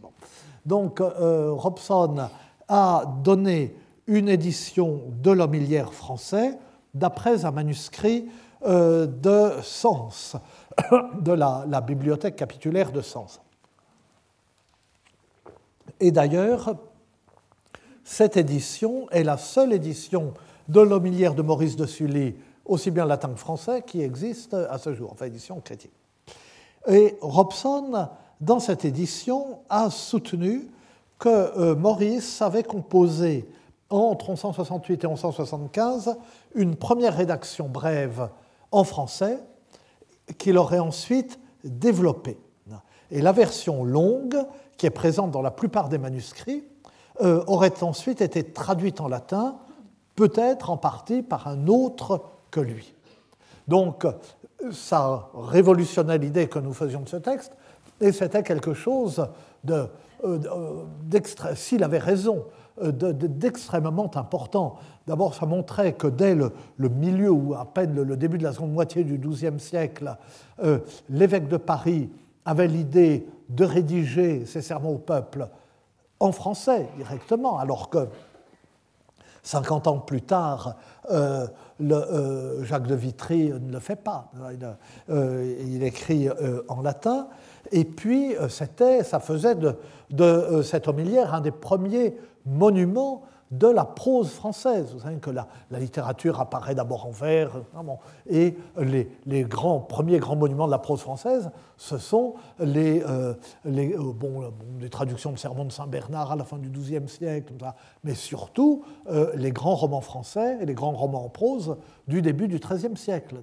[0.65, 2.27] Donc euh, Robson
[2.67, 3.75] a donné
[4.07, 6.57] une édition de l'homilière français
[6.95, 8.29] d'après un manuscrit
[8.65, 10.35] de Sens,
[11.19, 13.41] de la, la, bibliothèque capitulaire de Sens.
[15.99, 16.75] Et d'ailleurs,
[18.03, 20.33] cette édition est la seule édition
[20.69, 22.35] de l'homilière de Maurice de Sully
[22.65, 25.91] aussi bien latin que français, qui existe à ce jour, enfin édition chrétienne.
[26.87, 28.07] Et Robson,
[28.41, 30.67] dans cette édition, a soutenu
[31.19, 33.47] que euh, Maurice avait composé
[33.89, 36.17] entre 1168 et 1175
[36.55, 38.29] une première rédaction brève
[38.71, 39.39] en français
[40.37, 42.37] qu'il aurait ensuite développée.
[43.11, 44.37] Et la version longue,
[44.77, 46.63] qui est présente dans la plupart des manuscrits,
[47.21, 49.57] euh, aurait ensuite été traduite en latin,
[50.15, 52.93] peut-être en partie par un autre que lui.
[53.67, 54.05] Donc,
[54.71, 57.53] ça révolutionnait l'idée que nous faisions de ce texte,
[57.99, 59.27] et c'était quelque chose
[59.63, 59.87] de,
[60.23, 60.39] euh,
[61.13, 62.45] euh, s'il avait raison,
[62.81, 64.75] euh, d'extrêmement important.
[65.07, 68.73] D'abord, ça montrait que dès le, milieu ou à peine le, début de la seconde
[68.73, 70.15] moitié du XIIe siècle,
[71.09, 72.09] l'évêque de Paris
[72.45, 75.47] avait l'idée de rédiger ses sermons au peuple
[76.19, 78.07] en français directement, alors que
[79.43, 80.77] 50 ans plus tard,
[81.11, 81.45] euh,
[81.81, 84.31] euh, Jacques de Vitry ne le fait pas.
[84.51, 84.75] Il,
[85.09, 86.29] euh, écrit
[86.69, 87.27] en latin.
[87.71, 89.75] Et puis, ça faisait de,
[90.09, 93.23] de cette homilière un des premiers monuments
[93.57, 94.93] de la prose française.
[94.93, 97.51] Vous savez que la, littérature apparaît d'abord en vers,
[98.29, 103.33] et les, grands, premiers grands monuments de la prose française, ce sont les, euh,
[103.65, 104.51] euh, bon,
[104.89, 107.53] traductions de sermons de Saint-Bernard à la fin du XIIe siècle,
[108.03, 111.77] mais surtout euh, les grands romans français et les grands romans en prose
[112.07, 113.35] du début du XIIIe siècle.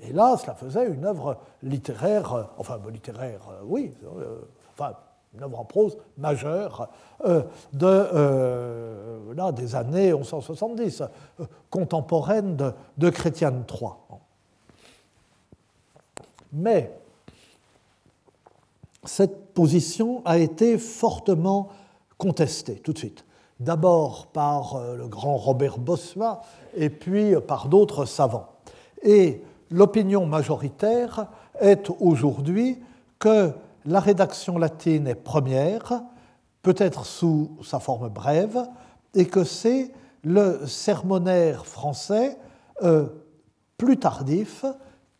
[0.00, 3.94] Et là, cela faisait une œuvre littéraire, enfin littéraire, oui,
[4.72, 4.94] enfin
[5.34, 6.88] une œuvre en prose majeure
[7.24, 11.02] euh, de, euh, là, des années 1170,
[11.40, 13.90] euh, contemporaine de, de Chrétienne III.
[16.52, 16.96] Mais
[19.04, 21.68] cette position a été fortement
[22.16, 23.24] contestée tout de suite.
[23.60, 26.38] D'abord par le grand Robert Bossuet
[26.76, 28.48] et puis par d'autres savants.
[29.02, 31.26] Et l'opinion majoritaire
[31.60, 32.78] est aujourd'hui
[33.18, 33.52] que
[33.84, 36.02] la rédaction latine est première,
[36.62, 38.66] peut-être sous sa forme brève,
[39.14, 42.38] et que c'est le sermonaire français
[42.82, 43.06] euh,
[43.76, 44.64] plus tardif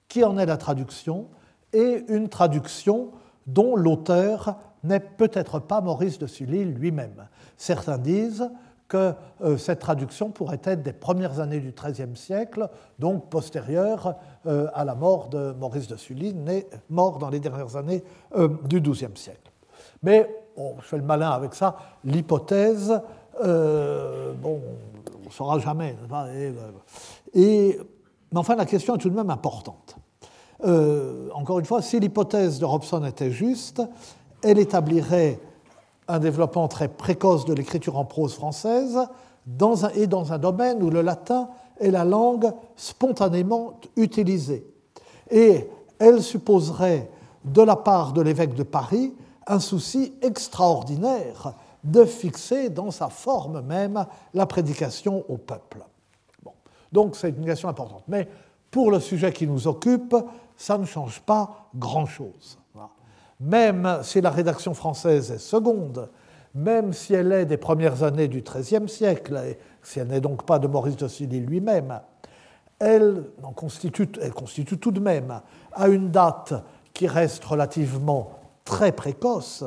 [0.09, 1.29] qui en est la traduction,
[1.73, 3.11] et une traduction
[3.47, 7.29] dont l'auteur n'est peut-être pas Maurice de Sully lui-même.
[7.57, 8.49] Certains disent
[8.95, 12.69] que euh, cette traduction pourrait être des premières années du XIIIe siècle,
[13.01, 14.15] donc postérieure
[14.47, 18.05] euh, à la mort de Maurice de Sully, né, mort dans les dernières années
[18.37, 19.51] euh, du XIIe siècle.
[20.05, 23.01] Mais, je fais le malin avec ça, l'hypothèse,
[23.43, 24.61] bon,
[25.23, 25.97] on ne saura jamais.
[27.35, 27.81] Et,
[28.31, 29.97] mais enfin, la question est tout de même importante.
[30.63, 33.83] encore une fois, si l'hypothèse de Robson était juste,
[34.45, 35.41] elle établirait
[36.09, 38.99] un développement très précoce de l'écriture en prose française
[39.47, 41.49] dans un, et dans un domaine où le latin
[41.81, 44.67] est la langue spontanément utilisée.
[45.31, 47.11] Et elle supposerait
[47.45, 49.15] de la part de l'évêque de Paris
[49.47, 55.85] un souci extraordinaire de fixer dans sa forme même la prédication au peuple.
[56.93, 58.05] Donc c'est une question importante.
[58.09, 58.29] Mais
[58.71, 60.17] pour le sujet qui nous occupe,
[60.57, 62.59] ça ne change pas grand-chose.
[63.45, 66.09] Même si la rédaction française est seconde,
[66.55, 70.47] même si elle est des premières années du XIIIe siècle, et si elle n'est donc
[70.47, 72.01] pas de Maurice de Sully lui-même,
[72.79, 73.25] elle,
[73.55, 75.43] constitue, elle constitue tout de même,
[75.73, 76.55] à une date
[76.95, 78.31] qui reste relativement
[78.65, 79.65] très précoce,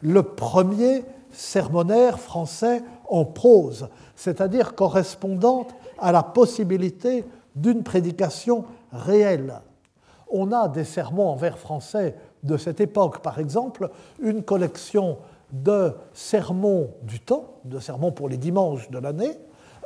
[0.00, 7.24] le premier sermonnaire français en prose, c'est-à-dire correspondante à la possibilité
[7.56, 9.60] d'une prédication réelle.
[10.30, 15.18] On a des sermons en vers français de cette époque, par exemple, une collection
[15.52, 19.38] de sermons du temps, de sermons pour les dimanches de l'année,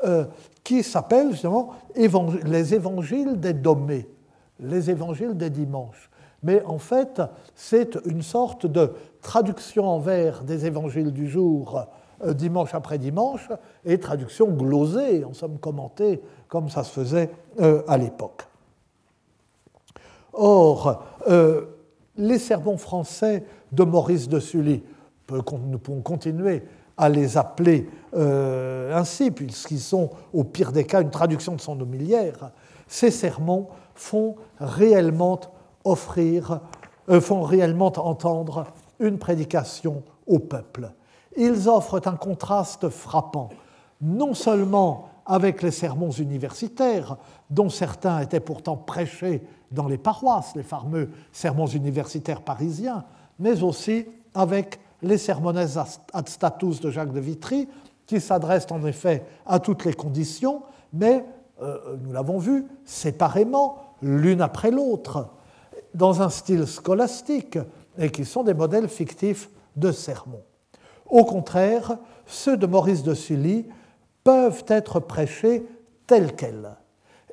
[0.04, 0.24] euh,
[0.64, 4.08] qui s'appelle justement les évangiles des dommés,
[4.60, 6.10] les évangiles des dimanches.
[6.42, 7.22] Mais en fait,
[7.54, 11.86] c'est une sorte de traduction en vers des évangiles du jour,
[12.24, 13.48] euh, dimanche après dimanche,
[13.84, 17.30] et traduction glosée, en somme commentée, comme ça se faisait
[17.60, 18.46] euh, à l'époque.
[20.32, 21.04] Or,
[22.16, 24.82] les sermons français de Maurice de Sully,
[25.30, 26.62] nous pouvons continuer
[26.96, 31.80] à les appeler euh, ainsi, puisqu'ils sont au pire des cas une traduction de son
[31.80, 32.52] homilière,
[32.86, 35.40] ces sermons font réellement
[35.84, 36.60] offrir,
[37.08, 38.66] euh, font réellement entendre
[39.00, 40.90] une prédication au peuple.
[41.36, 43.48] Ils offrent un contraste frappant,
[44.02, 47.16] non seulement avec les sermons universitaires,
[47.48, 49.42] dont certains étaient pourtant prêchés
[49.72, 53.04] dans les paroisses, les fameux sermons universitaires parisiens,
[53.38, 57.68] mais aussi avec les sermones ad status de Jacques de Vitry,
[58.06, 60.62] qui s'adressent en effet à toutes les conditions,
[60.92, 61.24] mais,
[61.60, 65.28] euh, nous l'avons vu, séparément, l'une après l'autre,
[65.94, 67.58] dans un style scolastique,
[67.98, 70.42] et qui sont des modèles fictifs de sermons.
[71.06, 73.66] Au contraire, ceux de Maurice de Sully
[74.24, 75.66] peuvent être prêchés
[76.06, 76.76] tels quels,